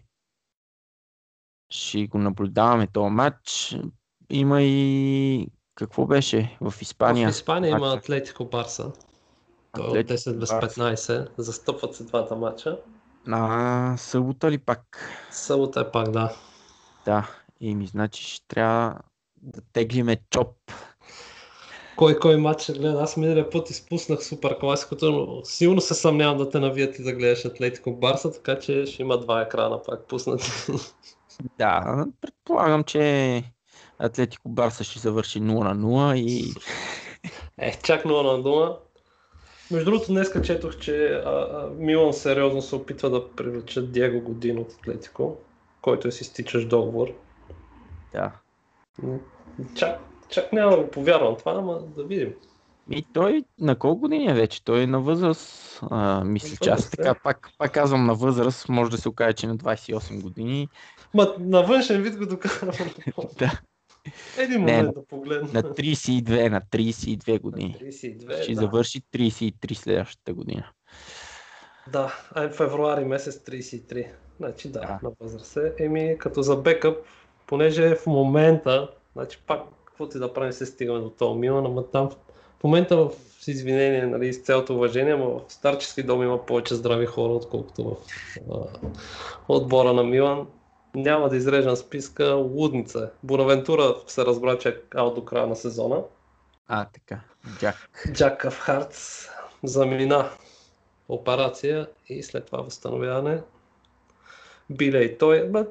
ще 1.69 2.07
го 2.07 2.17
наблюдаваме 2.17 2.87
този 2.87 3.09
матч. 3.09 3.77
Има 4.29 4.61
и 4.61 5.47
какво 5.75 6.05
беше 6.05 6.57
в 6.61 6.73
Испания? 6.81 7.27
В 7.27 7.31
Испания 7.31 7.71
има 7.71 7.93
Атлетико 7.93 8.45
Барса. 8.45 8.91
Той 9.71 9.87
от 9.87 10.07
10 10.07 10.37
без 10.37 10.49
15. 10.49 11.29
Застъпват 11.37 11.95
се 11.95 12.03
двата 12.03 12.35
мача. 12.35 12.79
На 13.27 13.95
събота 13.97 14.51
ли 14.51 14.57
пак? 14.57 15.09
Събота 15.31 15.79
е 15.79 15.91
пак, 15.91 16.11
да. 16.11 16.35
Да, 17.05 17.29
и 17.59 17.75
ми 17.75 17.87
значи 17.87 18.23
ще 18.23 18.47
трябва 18.47 18.99
да 19.41 19.61
теглиме 19.73 20.17
чоп. 20.29 20.57
Кой 21.95 22.19
кой 22.19 22.37
матч 22.37 22.61
ще 22.61 22.73
гледа? 22.73 23.01
Аз 23.01 23.17
миналия 23.17 23.49
път 23.49 23.69
изпуснах 23.69 24.23
супер 24.23 24.59
класикото, 24.59 25.11
но 25.11 25.45
силно 25.45 25.81
се 25.81 25.93
съмнявам 25.93 26.37
да 26.37 26.49
те 26.49 26.59
навият 26.59 26.99
и 26.99 27.03
да 27.03 27.13
гледаш 27.13 27.45
Атлетико 27.45 27.91
Барса, 27.91 28.31
така 28.31 28.59
че 28.59 28.85
ще 28.85 29.01
има 29.01 29.19
два 29.19 29.41
екрана 29.41 29.83
пак 29.83 30.07
пуснати. 30.07 30.51
Да, 31.57 32.05
предполагам, 32.21 32.83
че 32.83 33.43
Атлетико 33.99 34.49
Барса 34.49 34.83
ще 34.83 34.99
завърши 34.99 35.41
0 35.41 35.43
на 35.43 35.75
0 35.75 36.15
и... 36.15 36.53
Е, 37.57 37.79
чак 37.83 38.03
0 38.03 38.07
на 38.07 38.43
0. 38.43 38.77
Между 39.71 39.91
другото, 39.91 40.11
днес 40.11 40.31
четох, 40.43 40.77
че 40.77 41.07
а, 41.07 41.29
а, 41.29 41.69
Милан 41.77 42.13
сериозно 42.13 42.61
се 42.61 42.75
опитва 42.75 43.09
да 43.09 43.31
привлече 43.31 43.87
Диего 43.87 44.21
Годин 44.21 44.59
от 44.59 44.71
Атлетико, 44.73 45.37
който 45.81 46.07
е 46.07 46.11
си 46.11 46.23
стичаш 46.23 46.65
договор. 46.65 47.07
Да. 48.13 48.31
Чак, 49.75 49.99
чак 50.29 50.53
няма 50.53 50.71
да 50.71 50.83
го 50.83 50.91
повярвам 50.91 51.35
това, 51.37 51.51
ама 51.51 51.79
да 51.95 52.03
видим. 52.03 52.33
И 52.91 53.05
той 53.13 53.43
на 53.59 53.75
колко 53.75 53.99
години 53.99 54.31
е 54.31 54.33
вече? 54.33 54.63
Той 54.63 54.81
е 54.81 54.87
на 54.87 55.01
възраст, 55.01 55.79
а, 55.89 56.23
мисля, 56.23 56.57
че 56.61 56.69
аз 56.69 56.89
така 56.91 57.15
пак, 57.23 57.49
пак 57.57 57.71
казвам 57.71 58.05
на 58.05 58.15
възраст, 58.15 58.69
може 58.69 58.91
да 58.91 58.97
се 58.97 59.09
окаже, 59.09 59.33
че 59.33 59.47
на 59.47 59.57
28 59.57 60.21
години. 60.21 60.69
Ма 61.13 61.35
на 61.39 61.63
външен 61.63 62.01
вид 62.01 62.17
го 62.17 62.25
докарвам. 62.25 62.75
да. 63.39 63.59
Един 64.37 64.59
момент 64.59 64.87
не, 64.87 64.93
да 64.93 65.05
погледна. 65.05 65.49
На 65.53 65.63
32, 65.63 66.49
на 66.49 66.61
32 66.61 67.41
години. 67.41 67.77
На 67.81 67.87
32, 67.87 68.41
Ще 68.43 68.53
да. 68.53 68.61
завърши 68.61 69.01
33 69.01 69.73
следващата 69.73 70.33
година. 70.33 70.71
Да, 71.91 72.15
а 72.31 72.43
е 72.43 72.49
февруари 72.49 73.05
месец 73.05 73.35
33. 73.35 74.07
Значи 74.37 74.71
да, 74.71 74.79
да. 74.79 74.99
на 75.03 75.11
възраст 75.19 75.57
е. 75.57 75.73
Еми, 75.79 76.15
като 76.19 76.41
за 76.41 76.55
бекъп, 76.55 76.97
понеже 77.47 77.95
в 77.95 78.05
момента, 78.05 78.91
значи 79.15 79.43
пак, 79.47 79.61
какво 79.95 80.09
ти 80.09 80.19
да 80.19 80.33
правим, 80.33 80.53
се 80.53 80.65
стигаме 80.65 80.99
до 80.99 81.09
това 81.09 81.35
Милан, 81.35 81.65
ама 81.65 81.87
там 81.87 82.09
в 82.59 82.63
момента 82.63 82.97
в 82.97 83.11
с 83.45 83.47
извинение, 83.47 84.05
нали, 84.05 84.33
с 84.33 84.41
цялото 84.41 84.75
уважение, 84.75 85.15
но 85.15 85.29
в 85.29 85.41
старчески 85.47 86.03
дом 86.03 86.23
има 86.23 86.45
повече 86.45 86.75
здрави 86.75 87.05
хора, 87.05 87.33
отколкото 87.33 87.83
в 87.83 87.95
а, 88.53 88.89
отбора 89.47 89.93
на 89.93 90.03
Милан 90.03 90.47
няма 90.95 91.29
да 91.29 91.35
изрежам 91.35 91.75
списка, 91.75 92.33
лудница. 92.33 93.11
Бонавентура 93.23 93.95
се 94.07 94.25
разбра, 94.25 94.57
че 94.57 94.69
е 94.69 94.75
аут 94.95 95.15
до 95.15 95.25
края 95.25 95.47
на 95.47 95.55
сезона. 95.55 96.03
А, 96.67 96.85
така. 96.85 97.19
Джак. 97.59 97.89
Джак 98.11 98.49
в 98.49 98.59
Хартс 98.59 99.27
замина 99.63 100.29
операция 101.09 101.87
и 102.09 102.23
след 102.23 102.45
това 102.45 102.61
възстановяване. 102.61 103.41
Биле 104.69 104.99
и 104.99 105.17
той. 105.17 105.49
Бе, 105.49 105.65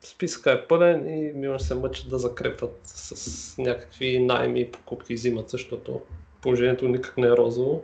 списка 0.00 0.52
е 0.52 0.66
пълен 0.66 1.18
и 1.18 1.32
Милан 1.32 1.60
се 1.60 1.74
мъчат 1.74 2.10
да 2.10 2.18
закрепват 2.18 2.80
с 2.84 3.58
някакви 3.58 4.18
найми 4.18 4.60
и 4.60 4.70
покупки 4.70 5.14
взимат, 5.14 5.50
защото 5.50 6.00
положението 6.42 6.88
никак 6.88 7.16
не 7.16 7.26
е 7.26 7.36
розово. 7.36 7.82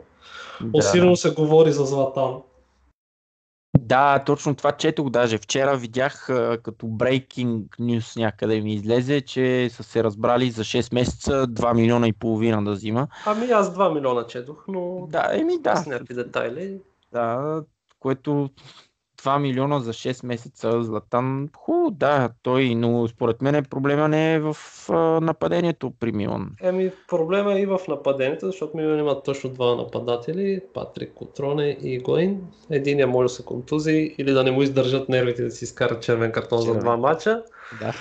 Да. 0.61 0.77
Усилено 0.77 1.15
се 1.15 1.31
говори 1.31 1.71
за 1.71 1.85
Златан. 1.85 2.41
Да, 3.79 4.23
точно 4.25 4.55
това 4.55 4.71
четох 4.71 5.09
даже. 5.09 5.37
Вчера 5.37 5.77
видях 5.77 6.25
като 6.63 6.85
breaking 6.85 7.63
news 7.79 8.19
някъде 8.19 8.61
ми 8.61 8.73
излезе, 8.73 9.21
че 9.21 9.69
са 9.69 9.83
се 9.83 10.03
разбрали 10.03 10.51
за 10.51 10.63
6 10.63 10.93
месеца 10.93 11.47
2 11.47 11.75
милиона 11.75 12.07
и 12.07 12.13
половина 12.13 12.63
да 12.63 12.71
взима. 12.71 13.07
Ами 13.25 13.45
аз 13.45 13.75
2 13.75 13.93
милиона 13.93 14.27
четох, 14.27 14.65
но 14.67 15.07
да, 15.09 15.29
еми 15.33 15.53
да. 15.59 15.75
с 15.75 15.85
някакви 15.85 16.13
детайли. 16.13 16.79
Да, 17.11 17.63
което 17.99 18.49
2 19.15 19.39
милиона 19.39 19.79
за 19.79 19.93
6 19.93 20.25
месеца. 20.25 20.83
Златан, 20.83 21.49
хубаво, 21.57 21.91
да, 21.91 22.29
той, 22.43 22.75
но 22.75 23.07
според 23.07 23.41
мен 23.41 23.65
проблема 23.65 24.07
не 24.07 24.33
е 24.33 24.39
в 24.39 24.57
а, 24.89 24.93
нападението 25.21 25.93
при 25.99 26.11
Милан. 26.11 26.51
Еми, 26.61 26.91
проблема 27.07 27.53
е 27.53 27.61
и 27.61 27.65
в 27.65 27.79
нападението, 27.87 28.45
защото 28.45 28.77
Милан 28.77 28.99
има 28.99 29.23
точно 29.23 29.49
два 29.49 29.75
нападатели, 29.75 30.61
Патрик 30.73 31.13
Котроне 31.13 31.77
и 31.81 31.99
Гоин. 31.99 32.41
Единия 32.69 33.07
може 33.07 33.25
да 33.25 33.33
се 33.33 33.45
контузи 33.45 34.15
или 34.17 34.31
да 34.31 34.43
не 34.43 34.51
му 34.51 34.61
издържат 34.61 35.09
нервите 35.09 35.43
да 35.43 35.51
си 35.51 35.63
изкарат 35.63 36.03
червен 36.03 36.31
картон 36.31 36.59
червен. 36.59 36.73
за 36.73 36.79
два 36.79 36.97
мача. 36.97 37.43
Да. 37.79 37.93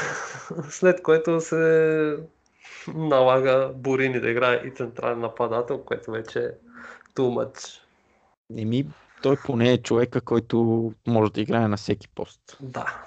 След 0.70 1.02
което 1.02 1.40
се 1.40 2.16
налага 2.94 3.70
Борини 3.74 4.20
да 4.20 4.30
играе 4.30 4.62
и 4.64 4.70
централен 4.70 5.20
нападател, 5.20 5.78
което 5.78 6.10
вече 6.10 6.38
е 6.38 6.50
too 7.16 7.44
much. 7.44 7.80
Еми, 8.58 8.86
той 9.22 9.36
поне 9.46 9.72
е 9.72 9.82
човека, 9.82 10.20
който 10.20 10.92
може 11.06 11.32
да 11.32 11.40
играе 11.40 11.68
на 11.68 11.76
всеки 11.76 12.08
пост. 12.08 12.56
Да. 12.60 13.02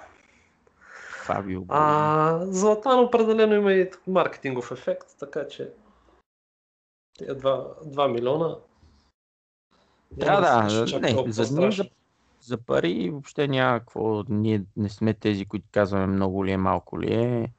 Фабио. 1.24 1.62
А, 1.68 2.46
Златан 2.46 2.98
определено 2.98 3.54
има 3.54 3.72
и 3.72 3.90
маркетингов 4.06 4.70
ефект, 4.72 5.08
така 5.18 5.48
че 5.48 5.70
тия 7.18 7.36
2, 7.36 7.84
2 7.84 8.12
милиона. 8.12 8.56
Да, 10.10 10.40
да, 10.40 10.62
не, 10.62 10.86
за, 10.86 11.00
ние, 11.00 11.24
за, 11.32 11.70
за 12.40 12.58
пари 12.58 13.10
въобще 13.10 13.48
няма 13.48 13.78
какво. 13.78 14.24
Ние 14.28 14.64
не 14.76 14.88
сме 14.88 15.14
тези, 15.14 15.46
които 15.46 15.66
казваме 15.72 16.06
много 16.06 16.46
ли 16.46 16.52
е, 16.52 16.56
малко 16.56 17.00
ли 17.00 17.14
е. 17.14 17.52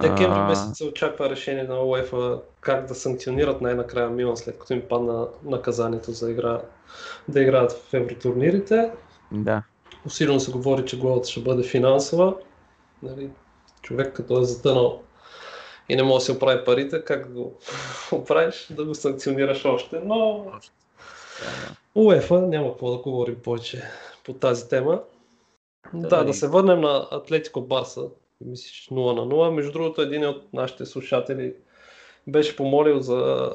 Декември 0.00 0.40
месец 0.40 0.78
се 0.78 0.84
очаква 0.84 1.30
решение 1.30 1.64
на 1.64 1.80
УЕФА 1.80 2.40
как 2.60 2.86
да 2.86 2.94
санкционират 2.94 3.60
най-накрая 3.60 4.10
Милан, 4.10 4.36
след 4.36 4.58
като 4.58 4.72
им 4.72 4.82
падна 4.88 5.28
наказанието 5.44 6.12
за 6.12 6.30
игра, 6.30 6.60
да 7.28 7.42
играят 7.42 7.72
в 7.72 7.94
евротурнирите. 7.94 8.90
Да. 9.32 9.62
Усилено 10.06 10.40
се 10.40 10.52
говори, 10.52 10.86
че 10.86 10.98
главата 10.98 11.28
ще 11.28 11.40
бъде 11.40 11.62
финансова. 11.62 12.34
Нали, 13.02 13.30
човек 13.82 14.16
като 14.16 14.40
е 14.40 14.44
затънал 14.44 15.02
и 15.88 15.96
не 15.96 16.02
може 16.02 16.14
да 16.14 16.20
си 16.24 16.32
оправи 16.32 16.64
парите, 16.64 17.04
как 17.04 17.28
да 17.28 17.34
го 17.34 17.54
оправиш, 18.12 18.66
да 18.70 18.84
го 18.84 18.94
санкционираш 18.94 19.64
още, 19.64 20.00
но 20.04 20.46
УЕФА 21.94 22.40
няма 22.40 22.70
какво 22.70 22.90
да 22.90 22.98
говорим 22.98 23.36
повече 23.42 23.82
по 24.24 24.32
тази 24.32 24.68
тема. 24.68 25.00
Да, 25.94 26.08
да, 26.08 26.24
да 26.24 26.34
се 26.34 26.48
върнем 26.48 26.80
на 26.80 27.08
Атлетико 27.10 27.60
Барса, 27.60 28.02
мислиш 28.40 28.88
0 28.90 29.14
на 29.14 29.22
0. 29.22 29.50
Между 29.50 29.72
другото, 29.72 30.02
един 30.02 30.26
от 30.26 30.52
нашите 30.52 30.86
слушатели 30.86 31.54
беше 32.26 32.56
помолил 32.56 33.00
за 33.00 33.50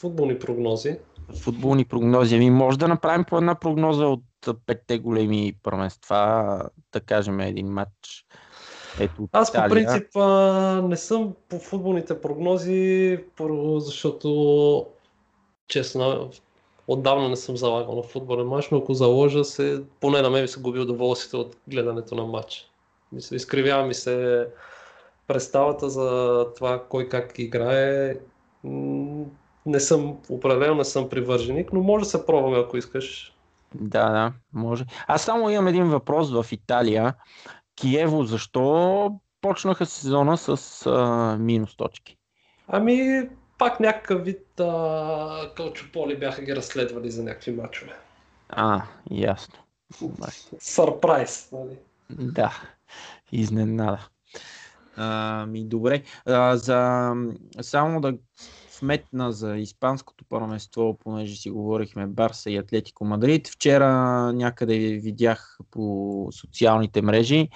футболни 0.00 0.38
прогнози. 0.38 0.98
Футболни 1.42 1.84
прогнози. 1.84 2.36
Ами 2.36 2.50
може 2.50 2.78
да 2.78 2.88
направим 2.88 3.24
по 3.24 3.38
една 3.38 3.54
прогноза 3.54 4.06
от 4.06 4.22
петте 4.66 4.98
големи 4.98 5.52
първенства, 5.62 6.60
да 6.92 7.00
кажем 7.00 7.40
един 7.40 7.66
матч. 7.66 8.26
Ето 9.00 9.28
Аз 9.32 9.52
по 9.52 9.68
принцип 9.68 10.06
не 10.88 10.96
съм 10.96 11.34
по 11.48 11.58
футболните 11.58 12.20
прогнози, 12.20 13.18
първо 13.36 13.80
защото 13.80 14.86
честно, 15.68 16.30
отдавна 16.88 17.28
не 17.28 17.36
съм 17.36 17.56
залагал 17.56 17.96
на 17.96 18.02
футболен 18.02 18.46
матч, 18.46 18.70
но 18.70 18.78
ако 18.78 18.94
заложа 18.94 19.44
се, 19.44 19.82
поне 20.00 20.22
на 20.22 20.30
мен 20.30 20.42
ми 20.42 20.48
се 20.48 20.60
губи 20.60 20.80
удоволствието 20.80 21.40
от 21.40 21.56
гледането 21.68 22.14
на 22.14 22.24
матч. 22.24 22.70
Мисля, 23.14 23.36
изкривява 23.36 23.86
ми 23.86 23.94
се 23.94 24.46
представата 25.26 25.90
за 25.90 26.46
това 26.56 26.84
кой 26.88 27.08
как 27.08 27.38
играе. 27.38 28.16
Не 29.66 29.80
съм 29.80 30.16
определено, 30.28 30.74
не 30.74 30.84
съм 30.84 31.08
привърженик, 31.08 31.72
но 31.72 31.82
може 31.82 32.04
да 32.04 32.10
се 32.10 32.26
пробваме, 32.26 32.58
ако 32.58 32.76
искаш. 32.76 33.36
Да, 33.74 34.10
да, 34.10 34.32
може. 34.52 34.84
Аз 35.06 35.22
само 35.22 35.50
имам 35.50 35.66
един 35.66 35.84
въпрос 35.84 36.30
в 36.32 36.46
Италия. 36.52 37.14
Киево, 37.76 38.24
защо 38.24 39.20
почнаха 39.40 39.86
сезона 39.86 40.36
с 40.36 40.82
а, 40.86 41.36
минус 41.40 41.76
точки? 41.76 42.16
Ами, 42.68 43.28
пак 43.58 43.80
някакъв 43.80 44.24
вид 44.24 44.60
а, 44.60 45.50
кълчополи 45.56 46.18
бяха 46.18 46.42
ги 46.42 46.56
разследвали 46.56 47.10
за 47.10 47.22
някакви 47.22 47.52
мачове. 47.52 47.92
А, 48.48 48.82
ясно. 49.10 49.54
Сърпрайз, 50.58 51.48
нали? 51.52 51.76
Да 52.10 52.62
изненада. 53.32 54.08
А, 54.96 55.46
ми 55.46 55.64
добре. 55.64 56.02
А, 56.26 56.56
за, 56.56 57.12
само 57.60 58.00
да 58.00 58.14
вметна 58.80 59.32
за 59.32 59.56
испанското 59.56 60.24
първенство, 60.28 60.98
понеже 61.04 61.36
си 61.36 61.50
говорихме 61.50 62.06
Барса 62.06 62.50
и 62.50 62.56
Атлетико 62.56 63.04
Мадрид. 63.04 63.48
Вчера 63.48 63.88
някъде 64.32 64.78
видях 64.78 65.58
по 65.70 66.28
социалните 66.32 67.02
мрежи. 67.02 67.48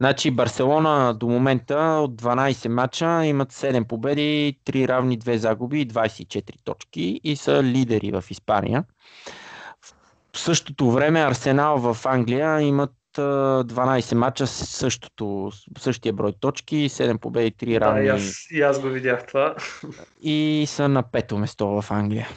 Значи 0.00 0.30
Барселона 0.30 1.14
до 1.14 1.28
момента 1.28 1.76
от 1.78 2.22
12 2.22 2.68
мача 2.68 3.24
имат 3.24 3.52
7 3.52 3.84
победи, 3.84 4.58
3 4.64 4.88
равни, 4.88 5.18
2 5.18 5.36
загуби 5.36 5.80
и 5.80 5.88
24 5.88 6.64
точки 6.64 7.20
и 7.24 7.36
са 7.36 7.62
лидери 7.62 8.12
в 8.12 8.24
Испания. 8.30 8.84
В 10.32 10.38
същото 10.38 10.90
време 10.90 11.20
Арсенал 11.20 11.78
в 11.78 12.06
Англия 12.06 12.60
имат 12.60 12.90
12 13.18 14.14
мача 14.14 14.46
същото, 14.46 15.50
същия 15.78 16.12
брой 16.12 16.32
точки, 16.40 16.88
7 16.88 17.18
победи, 17.18 17.52
3 17.52 17.80
равни. 17.80 18.00
Да, 18.00 18.06
и 18.06 18.08
аз, 18.08 18.50
и 18.50 18.62
аз 18.62 18.80
го 18.80 18.88
видях 18.88 19.26
това. 19.26 19.54
И 20.22 20.64
са 20.68 20.88
на 20.88 21.02
пето 21.02 21.38
место 21.38 21.66
в 21.66 21.90
Англия. 21.90 22.28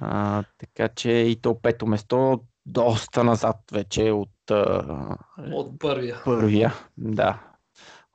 А, 0.00 0.44
така 0.58 0.88
че 0.88 1.10
и 1.10 1.36
то 1.36 1.60
пето 1.62 1.86
место 1.86 2.40
доста 2.66 3.24
назад 3.24 3.56
вече 3.72 4.10
от, 4.10 4.50
от 5.52 5.78
първия. 5.78 6.22
Първия, 6.24 6.74
да. 6.98 7.38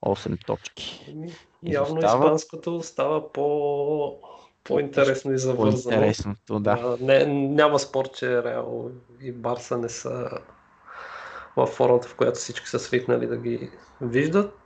8 0.06 0.46
точки. 0.46 1.16
Явно 1.64 1.98
Изостава... 1.98 2.26
испанското 2.26 2.84
става 2.84 3.32
по 3.32 4.20
по-интересно 4.64 5.34
и 5.34 5.38
завързано. 5.38 5.96
По-интересното, 5.96 6.60
да. 6.60 6.98
Не, 7.02 7.26
няма 7.26 7.80
спор, 7.80 8.12
че 8.12 8.44
Реал 8.44 8.90
и 9.22 9.32
Барса 9.32 9.78
не 9.78 9.90
са 9.90 10.30
в 11.56 11.68
формата, 11.68 12.08
в 12.08 12.16
която 12.16 12.40
всички 12.40 12.68
са 12.68 12.80
свикнали 12.80 13.28
да 13.28 13.38
ги 13.38 13.72
виждат. 14.02 14.60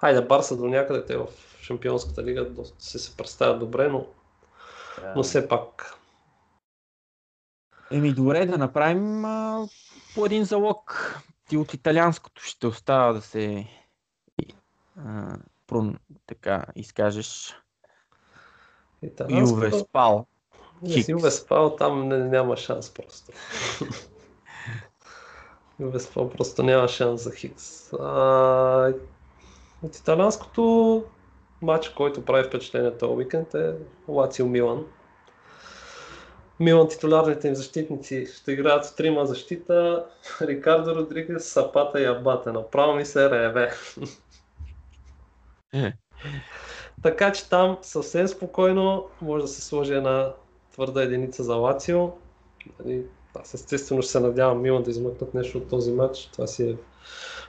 Айде, 0.00 0.22
Барса 0.22 0.56
до 0.56 0.66
някъде, 0.66 1.06
те 1.06 1.16
в 1.16 1.26
Шампионската 1.60 2.22
лига 2.22 2.50
доста 2.50 2.84
се, 2.84 2.98
се 2.98 3.16
представят 3.16 3.58
добре, 3.58 3.88
но, 3.88 4.06
yeah. 4.98 5.16
но 5.16 5.22
все 5.22 5.48
пак. 5.48 5.94
Еми, 7.90 8.12
добре, 8.12 8.46
да 8.46 8.58
направим 8.58 9.24
а, 9.24 9.66
по 10.14 10.26
един 10.26 10.44
залог. 10.44 11.16
Ти 11.48 11.56
от 11.56 11.74
италианското 11.74 12.42
ще 12.42 12.66
остава 12.66 13.12
да 13.12 13.20
се 13.20 13.66
а, 14.98 15.36
прун, 15.66 15.98
така 16.26 16.66
изкажеш. 16.74 17.56
Юве 19.30 19.72
Спал. 19.72 20.26
Юве 21.08 21.30
Спал 21.30 21.76
там 21.76 22.08
не, 22.08 22.18
няма 22.18 22.56
шанс 22.56 22.94
просто. 22.94 23.32
Веспал 25.90 26.30
просто 26.30 26.62
няма 26.62 26.88
шанс 26.88 27.22
за 27.22 27.34
Хикс. 27.34 27.92
А, 27.92 28.92
от 29.82 29.96
италянското 29.96 31.04
матч, 31.62 31.88
който 31.88 32.24
прави 32.24 32.44
впечатление 32.48 32.98
този 32.98 33.12
уикенд 33.12 33.54
е 33.54 33.74
Лацио 34.08 34.46
Милан. 34.46 34.86
Милан 36.60 36.88
титулярните 36.88 37.48
им 37.48 37.54
защитници 37.54 38.26
ще 38.26 38.52
играят 38.52 38.84
в 38.84 38.96
трима 38.96 39.26
защита. 39.26 40.06
Рикардо 40.40 40.94
Родригес, 40.94 41.48
Сапата 41.48 42.00
и 42.00 42.04
Абата. 42.04 42.52
Направо 42.52 42.94
ми 42.94 43.04
се 43.04 43.30
реве. 43.30 43.70
Е. 45.72 45.92
така 47.02 47.32
че 47.32 47.48
там 47.48 47.78
съвсем 47.82 48.28
спокойно 48.28 49.06
може 49.20 49.42
да 49.42 49.48
се 49.48 49.62
сложи 49.62 49.94
една 49.94 50.32
твърда 50.72 51.02
единица 51.02 51.42
за 51.42 51.54
Лацио. 51.54 52.10
Аз 53.34 53.54
естествено 53.54 54.02
ще 54.02 54.12
се 54.12 54.20
надявам 54.20 54.62
Милан 54.62 54.82
да 54.82 54.90
измъкнат 54.90 55.34
нещо 55.34 55.58
от 55.58 55.68
този 55.68 55.92
матч. 55.92 56.28
Това 56.32 56.46
си 56.46 56.70
е 56.70 56.76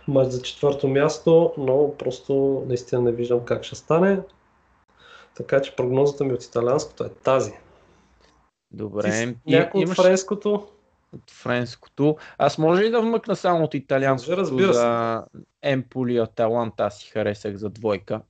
матч 0.08 0.32
за 0.32 0.42
четвърто 0.42 0.88
място, 0.88 1.54
но 1.58 1.94
просто 1.98 2.64
наистина 2.68 3.02
не 3.02 3.12
виждам 3.12 3.46
как 3.46 3.64
ще 3.64 3.76
стане. 3.76 4.20
Така 5.36 5.62
че 5.62 5.76
прогнозата 5.76 6.24
ми 6.24 6.34
от 6.34 6.44
италианското 6.44 7.04
е 7.04 7.10
тази. 7.10 7.54
Добре. 8.72 9.36
Някой 9.48 9.82
имаш... 9.82 10.00
от 10.00 10.06
френското? 10.06 10.68
От 11.14 11.32
френското. 11.32 12.18
Аз 12.38 12.58
може 12.58 12.84
ли 12.84 12.90
да 12.90 13.02
вмъкна 13.02 13.36
само 13.36 13.64
от 13.64 13.74
италианското 13.74 14.38
Разбира 14.38 14.74
се. 14.74 14.80
за 14.80 15.24
Емполи 15.62 16.18
Аталанта 16.18 16.84
аз 16.84 16.98
си 16.98 17.12
харесах 17.12 17.56
за 17.56 17.70
двойка. 17.70 18.22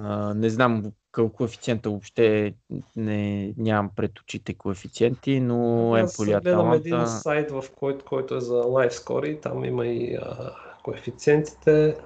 А, 0.00 0.34
не 0.34 0.50
знам 0.50 0.82
коефициента 1.12 1.90
въобще 1.90 2.54
не, 2.96 3.54
нямам 3.56 3.90
пред 3.96 4.20
очите 4.20 4.54
коефициенти, 4.54 5.40
но 5.40 5.96
Емполи 5.96 6.32
Аталанта... 6.32 6.40
гледам 6.40 6.72
един 6.72 7.06
сайт, 7.06 7.50
в 7.50 7.64
който, 7.76 8.04
който 8.04 8.34
е 8.34 8.40
за 8.40 8.54
LiveScore 8.54 9.26
и 9.26 9.40
там 9.40 9.64
има 9.64 9.86
и 9.86 10.14
а, 10.14 10.54
коефициентите. 10.82 11.96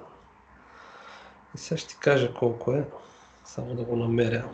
И 1.55 1.59
сега 1.59 1.79
ще 1.79 1.89
ти 1.89 1.97
кажа 2.01 2.35
колко 2.35 2.73
е, 2.73 2.85
само 3.45 3.75
да 3.75 3.83
го 3.83 3.97
намеря. 3.97 4.45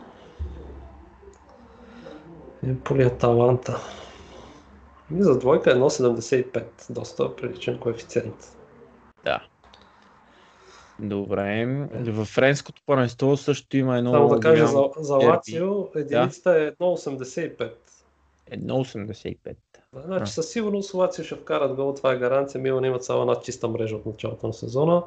Емполи 2.63 3.03
Аталанта. 3.03 3.79
И 5.15 5.23
за 5.23 5.39
двойка 5.39 5.75
1,75. 5.75 6.65
Доста 6.89 7.35
приличен 7.35 7.79
коефициент. 7.79 8.57
Да. 9.25 9.43
Добре. 10.99 11.65
В 11.91 12.25
френското 12.25 12.81
първенство 12.85 13.37
също 13.37 13.77
има 13.77 13.97
едно. 13.97 14.11
Само 14.11 14.27
да 14.27 14.39
кажа 14.39 14.67
за, 14.67 14.83
за 14.97 15.15
Лацио, 15.15 15.87
единицата 15.95 16.51
да. 16.51 16.63
е 16.63 16.71
1,85. 16.71 17.71
1,85. 18.51 19.55
Да, 19.93 20.01
значи 20.01 20.31
със 20.31 20.49
сигурност 20.49 20.93
Лацио 20.93 21.23
ще 21.23 21.35
вкарат 21.35 21.75
гол, 21.75 21.93
това 21.93 22.11
е 22.11 22.17
гаранция. 22.17 22.61
Милан 22.61 22.85
имат 22.85 23.03
само 23.03 23.21
една 23.21 23.35
чиста 23.41 23.67
мрежа 23.67 23.95
от 23.95 24.05
началото 24.05 24.47
на 24.47 24.53
сезона. 24.53 25.03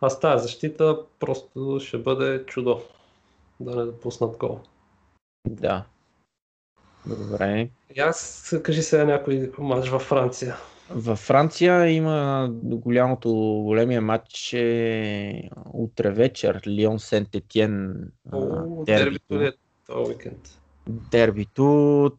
А 0.00 0.10
с 0.10 0.20
тази 0.20 0.42
защита 0.42 0.98
просто 1.18 1.80
ще 1.80 1.98
бъде 1.98 2.44
чудо 2.46 2.80
да 3.60 3.76
не 3.76 3.84
допуснат 3.84 4.36
гол. 4.36 4.60
Да. 5.48 5.84
Добре. 7.06 7.70
И 7.94 8.00
аз 8.00 8.54
кажи 8.62 8.82
сега 8.82 9.04
някой 9.04 9.52
матч 9.58 9.88
във 9.88 10.02
Франция. 10.02 10.56
Във 10.90 11.18
Франция 11.18 11.90
има 11.90 12.48
голямото, 12.62 13.30
големия 13.64 14.00
матч 14.00 14.52
е 14.52 15.48
утре 15.72 16.10
вечер. 16.10 16.62
Лион 16.66 16.98
Сент 16.98 17.34
Етиен. 17.34 18.04
Дербито 18.86 19.34
е 19.34 19.52
този 19.86 20.10
уикенд? 20.10 20.60
Дербито. 20.88 22.10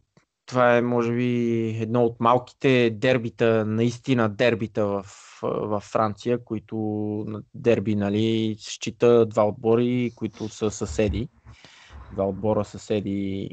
Това 0.46 0.76
е, 0.76 0.82
може 0.82 1.12
би, 1.12 1.68
едно 1.80 2.04
от 2.04 2.20
малките 2.20 2.90
дербита, 2.90 3.64
наистина 3.66 4.28
дербита 4.28 4.86
в, 4.86 5.04
в 5.42 5.80
Франция, 5.80 6.44
които 6.44 7.26
дерби, 7.54 7.94
нали, 7.94 8.56
счита 8.58 9.26
два 9.26 9.48
отбори, 9.48 10.12
които 10.16 10.48
са 10.48 10.70
съседи 10.70 11.28
два 12.12 12.24
отбора 12.24 12.64
съседи 12.64 13.50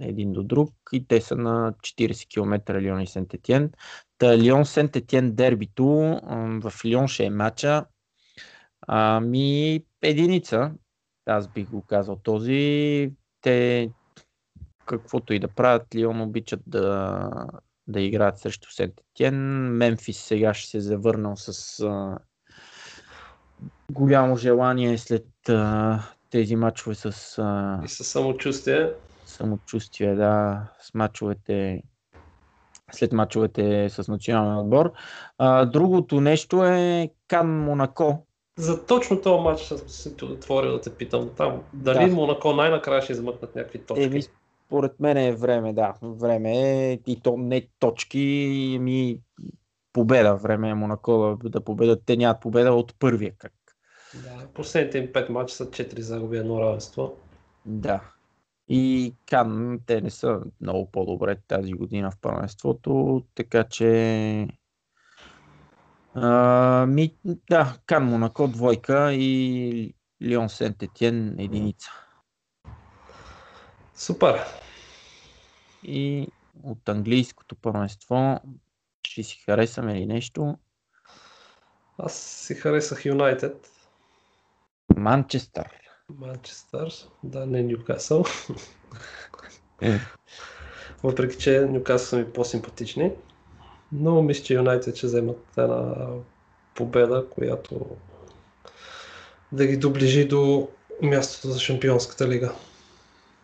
един 0.00 0.32
до 0.32 0.42
друг 0.42 0.70
и 0.92 1.06
те 1.06 1.20
са 1.20 1.36
на 1.36 1.72
40 1.72 2.28
км 2.28 2.80
Лион 2.80 3.00
и 3.00 3.06
Сент 3.06 3.34
Етиен. 3.34 3.72
Та 4.18 4.38
Лион 4.38 4.66
Сент 4.66 4.96
Етиен 4.96 5.32
дербито 5.34 5.84
в 6.62 6.72
Лион 6.84 7.08
ще 7.08 7.24
е 7.24 7.30
матча. 7.30 7.84
Ами 8.86 9.80
единица, 10.02 10.72
аз 11.26 11.48
бих 11.48 11.70
го 11.70 11.82
казал 11.82 12.16
този. 12.16 13.12
Те 13.40 13.90
каквото 14.86 15.32
и 15.32 15.38
да 15.38 15.48
правят, 15.48 15.94
Лион 15.94 16.20
обичат 16.20 16.60
да, 16.66 17.30
да 17.86 18.00
играят 18.00 18.38
срещу 18.38 18.70
Сент 18.70 18.94
Етиен. 19.00 19.36
Мемфис 19.76 20.18
сега 20.18 20.54
ще 20.54 20.70
се 20.70 20.80
завърнал 20.80 21.36
с 21.36 21.84
голямо 23.92 24.36
желание 24.36 24.98
след 24.98 25.26
тези 26.32 26.56
матчове 26.56 26.94
с... 26.94 27.38
А... 27.38 27.80
И 27.84 27.88
с 27.88 28.04
самочувствие. 28.04 28.90
Самочувствие, 29.26 30.14
да. 30.14 30.62
С 30.80 30.94
матчовете 30.94 31.82
след 32.92 33.12
матчовете 33.12 33.88
с 33.90 34.08
националния 34.08 34.58
отбор. 34.58 34.92
А, 35.38 35.64
другото 35.64 36.20
нещо 36.20 36.64
е 36.64 37.10
Кан 37.28 37.64
Монако. 37.64 38.26
За 38.58 38.86
точно 38.86 39.20
този 39.20 39.42
матч 39.42 39.62
съм 39.62 39.78
се 39.78 40.24
отворил 40.24 40.72
да 40.72 40.80
те 40.80 40.94
питам. 40.94 41.30
Там, 41.36 41.62
дали 41.74 42.10
да. 42.10 42.16
Монако 42.16 42.52
най-накрая 42.52 43.02
ще 43.02 43.12
измъкнат 43.12 43.54
някакви 43.54 43.78
точки? 43.78 44.04
Еми, 44.04 44.22
според 44.66 45.00
мен 45.00 45.16
е 45.16 45.32
време, 45.32 45.72
да. 45.72 45.94
Време 46.02 46.52
е 46.52 46.92
и 47.06 47.20
то 47.20 47.36
не 47.36 47.68
точки, 47.78 48.78
ми 48.80 49.18
победа. 49.92 50.34
Време 50.34 50.68
е 50.68 50.74
Монако 50.74 51.38
да, 51.42 51.50
да 51.50 51.60
победат. 51.60 52.02
Те 52.06 52.16
нямат 52.16 52.40
победа 52.40 52.72
от 52.72 52.94
първия 52.98 53.32
кръг. 53.38 53.52
Да, 54.14 54.46
последните 54.54 54.98
им 54.98 55.08
5 55.08 55.28
мача 55.28 55.54
са 55.54 55.70
4 55.70 56.00
загуби, 56.00 56.36
едно 56.36 56.60
равенство. 56.60 57.16
Да. 57.66 58.00
И 58.68 59.14
Кан, 59.28 59.80
те 59.86 60.00
не 60.00 60.10
са 60.10 60.40
много 60.60 60.90
по-добре 60.90 61.36
тази 61.48 61.72
година 61.72 62.10
в 62.10 62.16
първенството, 62.20 63.22
така 63.34 63.64
че 63.64 64.48
а, 66.14 66.86
ми, 66.86 67.16
да, 67.24 67.78
Кан 67.86 68.04
Монако 68.04 68.48
двойка 68.48 69.12
и 69.12 69.94
Лион 70.22 70.48
Сент 70.48 70.82
Етиен 70.82 71.36
единица. 71.38 71.90
Супер. 73.94 74.40
И 75.82 76.28
от 76.62 76.88
английското 76.88 77.56
първенство 77.56 78.40
ще 79.06 79.22
си 79.22 79.42
харесаме 79.44 79.94
ли 79.94 80.06
нещо? 80.06 80.58
Аз 81.98 82.14
си 82.14 82.54
харесах 82.54 83.04
Юнайтед. 83.04 83.71
Манчестър. 84.96 85.68
Манчестър, 86.18 86.92
да, 87.24 87.46
не 87.46 87.62
Нюкасъл. 87.62 88.24
Въпреки, 91.02 91.38
че 91.38 91.60
Нюкасъл 91.60 92.06
са 92.06 92.16
ми 92.16 92.32
по-симпатични. 92.32 93.12
Но 93.92 94.22
мисля, 94.22 94.44
че 94.44 94.54
Юнайтед 94.54 94.96
ще 94.96 95.06
вземат 95.06 95.44
една 95.56 95.94
победа, 96.74 97.26
която 97.30 97.86
да 99.52 99.66
ги 99.66 99.76
доближи 99.76 100.28
до 100.28 100.68
мястото 101.02 101.48
за 101.48 101.60
Шампионската 101.60 102.28
лига. 102.28 102.52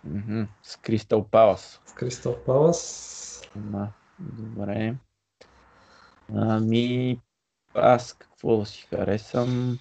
Mm-hmm. 0.09 0.47
С 0.63 0.77
Кристал 0.77 1.25
Палас. 1.25 1.81
С 1.87 1.93
Кристал 1.93 2.37
Палас. 2.47 3.43
Да, 3.57 3.89
добре. 4.19 4.95
Ами, 6.35 7.21
аз 7.75 8.13
какво 8.13 8.57
да 8.57 8.67
си 8.67 8.87
харесам? 8.91 9.79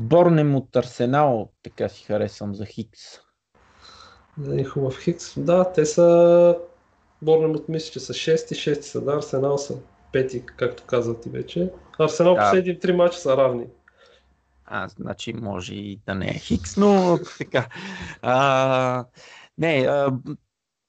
Борнем 0.00 0.54
от 0.54 0.76
Арсенал, 0.76 1.52
така 1.62 1.88
си 1.88 2.04
харесвам 2.04 2.54
за 2.54 2.66
Хикс. 2.66 3.00
Да, 4.36 4.60
е 4.60 4.64
хубав 4.64 4.98
Хикс. 4.98 5.40
Да, 5.40 5.72
те 5.72 5.86
са 5.86 6.56
Борнем 7.22 7.50
от 7.50 7.68
мисля, 7.68 7.92
че 7.92 8.00
са 8.00 8.12
6 8.12 8.34
6 8.36 8.80
са, 8.80 9.00
да, 9.00 9.12
Арсенал 9.12 9.58
са 9.58 9.74
пети, 10.12 10.46
както 10.46 10.84
каза 10.86 11.20
ти 11.20 11.30
вече. 11.30 11.70
Арсенал 11.98 12.34
да. 12.34 12.40
последни 12.40 12.78
три 12.78 12.92
мача 12.92 13.18
са 13.18 13.36
равни. 13.36 13.66
А, 14.64 14.88
значи 14.88 15.32
може 15.32 15.74
и 15.74 16.00
да 16.06 16.14
не 16.14 16.28
е 16.28 16.38
Хикс, 16.38 16.76
но 16.76 17.18
така. 17.38 17.68
А, 18.22 19.04
не, 19.58 19.86
а, 19.88 20.12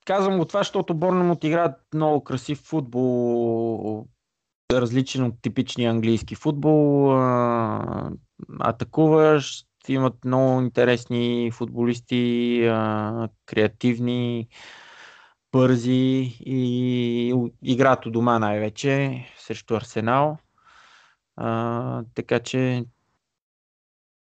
казвам 0.04 0.38
го 0.38 0.44
това, 0.44 0.60
защото 0.60 0.94
Борнемот 0.94 1.44
играят 1.44 1.74
много 1.94 2.24
красив 2.24 2.58
футбол, 2.58 4.06
различен 4.72 5.24
от 5.24 5.42
типичния 5.42 5.90
английски 5.90 6.34
футбол. 6.34 7.12
А, 7.12 8.10
атакуваш, 8.60 9.64
имат 9.88 10.24
много 10.24 10.60
интересни 10.60 11.50
футболисти, 11.52 12.60
креативни, 13.46 14.48
бързи 15.52 16.36
и 16.40 17.34
играят 17.62 18.06
у 18.06 18.10
дома 18.10 18.38
най-вече 18.38 19.24
срещу 19.38 19.74
Арсенал. 19.74 20.38
Така 22.14 22.40
че 22.44 22.84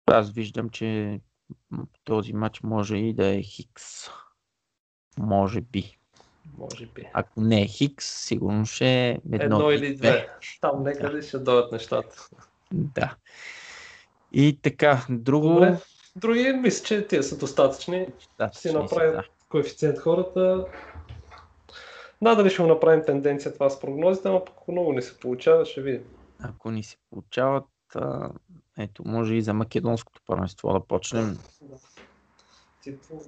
аз 0.06 0.32
виждам, 0.32 0.70
че 0.70 1.20
този 2.04 2.34
матч 2.34 2.62
може 2.62 2.98
и 2.98 3.14
да 3.14 3.28
е 3.28 3.42
Хикс. 3.42 3.84
Може 5.18 5.62
би. 5.62 5.98
Може 6.58 6.86
би. 6.86 7.10
Ако 7.14 7.41
не 7.41 7.62
е 7.62 7.68
Хикс, 7.68 8.06
сигурно 8.06 8.66
ще 8.66 9.10
е 9.10 9.10
едно, 9.10 9.43
едно 9.43 9.72
или 9.72 9.95
две. 9.95 10.30
Там 10.62 10.84
некъде 10.84 11.18
да. 11.18 11.24
ще 11.24 11.39
дойдат 11.39 11.72
нещата. 11.72 12.30
Да. 12.72 13.16
И 14.32 14.60
така, 14.62 15.06
друго... 15.10 15.48
Добре. 15.48 15.78
Други, 16.16 16.54
мисля, 16.54 16.86
че 16.86 17.08
тия 17.08 17.24
са 17.24 17.38
достатъчни. 17.38 18.08
Да, 18.38 18.50
си 18.54 18.74
направим 18.74 19.12
да. 19.12 19.24
коефициент 19.50 20.00
хората. 20.00 20.66
Надали 22.22 22.50
ще 22.50 22.62
го 22.62 22.68
направим 22.68 23.06
тенденция 23.06 23.54
това 23.54 23.70
с 23.70 23.80
прогнозите, 23.80 24.30
но 24.30 24.36
ако 24.38 24.72
много 24.72 24.93
не 24.93 25.02
се 25.02 25.20
получава, 25.20 25.66
ще 25.66 25.82
видим. 25.82 26.04
Ако 26.39 26.72
ни 26.72 26.84
се 26.84 26.98
получават, 27.10 27.66
ето, 28.78 29.04
може 29.06 29.36
и 29.36 29.41
за 29.41 29.54
македонското 29.54 30.22
първенство 30.28 30.74
да 30.74 30.80
почнем. 30.80 31.38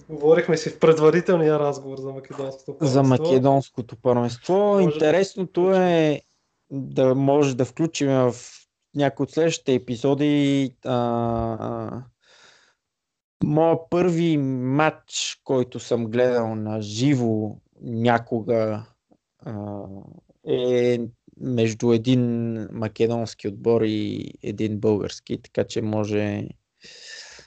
Говорихме 0.09 0.57
си 0.57 0.69
в 0.69 0.79
предварителния 0.79 1.59
разговор 1.59 1.97
за 1.97 2.11
македонското 2.11 2.77
първенство. 2.77 2.87
За 2.87 3.03
македонското 3.03 3.95
първенство. 4.01 4.53
Може... 4.53 4.83
Интересното 4.83 5.73
е 5.73 6.21
да 6.71 7.15
може 7.15 7.57
да 7.57 7.65
включим 7.65 8.09
в 8.09 8.35
някои 8.95 9.23
от 9.23 9.31
следващите 9.31 9.73
епизоди 9.73 10.75
а, 10.85 10.93
а, 11.59 12.03
моя 13.43 13.89
първи 13.89 14.37
матч, 14.37 15.39
който 15.43 15.79
съм 15.79 16.05
гледал 16.05 16.55
на 16.55 16.81
живо 16.81 17.55
някога 17.81 18.85
а, 19.39 19.83
е 20.47 20.99
между 21.41 21.91
един 21.91 22.53
македонски 22.71 23.47
отбор 23.47 23.81
и 23.81 24.33
един 24.43 24.79
български, 24.79 25.41
така 25.41 25.63
че 25.63 25.81
може 25.81 26.17
да 26.17 26.58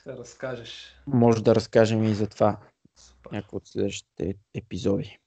разкажеш. 0.06 0.96
Може 1.06 1.42
да 1.42 1.54
разкажем 1.54 2.04
и 2.04 2.14
за 2.14 2.26
това 2.26 2.56
някои 3.32 3.56
от 3.56 3.66
следващите 3.66 4.34
епизоди. 4.54 5.18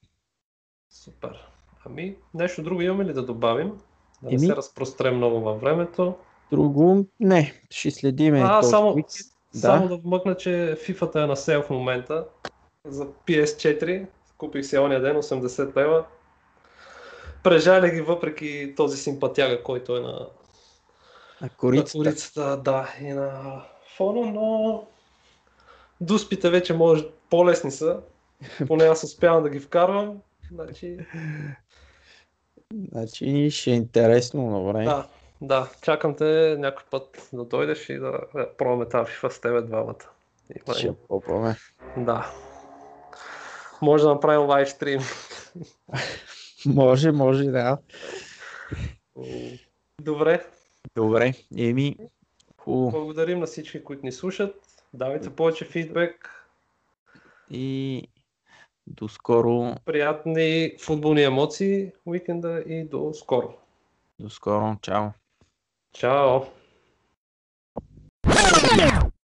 Супер. 0.90 1.48
Ами, 1.86 2.16
нещо 2.34 2.64
друго 2.64 2.82
имаме 2.82 3.06
ли 3.06 3.14
да 3.14 3.26
добавим? 3.26 3.78
Да 4.22 4.32
не 4.32 4.40
се 4.40 4.56
разпрострем 4.56 5.18
много 5.18 5.40
във 5.40 5.62
времето. 5.62 6.16
Друго, 6.52 7.06
не, 7.20 7.62
ще 7.70 7.92
следиме. 7.92 8.42
А, 8.46 8.64
само, 8.64 8.96
да. 8.96 9.60
само 9.60 9.88
да 9.88 9.98
вмъкна, 9.98 10.38
че 10.38 10.78
FIFA 10.80 11.24
е 11.24 11.28
на 11.28 11.36
сел 11.36 11.64
в 11.64 11.70
момента. 11.70 12.26
за 12.86 13.06
PS4. 13.06 14.08
Купих 14.38 14.66
си 14.66 14.78
ония 14.78 15.02
ден 15.02 15.16
80 15.16 15.76
лева. 15.76 16.06
Прежаля 17.44 17.90
ги 17.90 18.02
въпреки 18.02 18.74
този 18.78 18.98
симпатяга, 18.98 19.64
който 19.64 19.98
е 19.98 20.00
на, 20.00 20.28
на 21.42 21.50
корицата. 21.50 21.98
на 21.98 22.04
корицата 22.04 22.58
да, 22.58 22.96
и 23.02 23.08
на 23.08 23.62
фона, 23.98 24.32
но 24.32 24.84
дуспите 26.02 26.50
вече 26.50 26.74
може 26.74 27.06
по-лесни 27.30 27.72
са. 27.72 28.00
Поне 28.68 28.84
аз 28.84 29.04
успявам 29.04 29.44
да 29.44 29.50
ги 29.50 29.60
вкарвам. 29.60 30.22
Значи... 30.52 30.98
значи 32.92 33.50
ще 33.52 33.72
е 33.72 33.76
интересно, 33.76 34.64
добре. 34.64 34.84
Да, 34.84 35.08
да, 35.42 35.70
чакам 35.82 36.16
те 36.16 36.56
някой 36.60 36.84
път 36.92 37.30
да 37.34 37.46
дойдеш 37.46 37.90
и 37.90 37.98
да, 37.98 38.20
пробваме 38.58 38.90
тази 38.90 39.12
FIFA 39.12 39.30
с 39.30 39.42
тебе 39.42 39.62
двамата. 39.62 39.96
Ще 40.78 40.94
пробваме. 41.08 41.56
Да. 41.98 42.32
Може 43.82 44.04
да 44.04 44.10
направим 44.10 44.50
лайв 44.50 44.70
стрим. 44.70 45.02
може, 46.66 47.12
може, 47.12 47.44
да. 47.44 47.78
Добре. 50.02 50.46
Добре, 50.96 51.34
еми. 51.58 51.96
Хубаво. 52.66 52.92
Благодарим 52.92 53.40
на 53.40 53.46
всички, 53.46 53.84
които 53.84 54.06
ни 54.06 54.12
слушат. 54.12 54.56
Давайте 54.94 55.30
повече 55.30 55.66
фидбек. 55.66 56.46
И 57.52 58.08
до 58.88 59.10
скоро. 59.10 59.76
Приятни 59.86 60.72
футболни 60.82 61.24
емоции 61.24 61.92
уикенда 62.06 62.64
и 62.68 62.84
до 62.84 63.14
скоро. 63.14 63.58
До 64.20 64.30
скоро. 64.30 64.78
Чао. 64.82 65.10
Чао. 65.94 66.42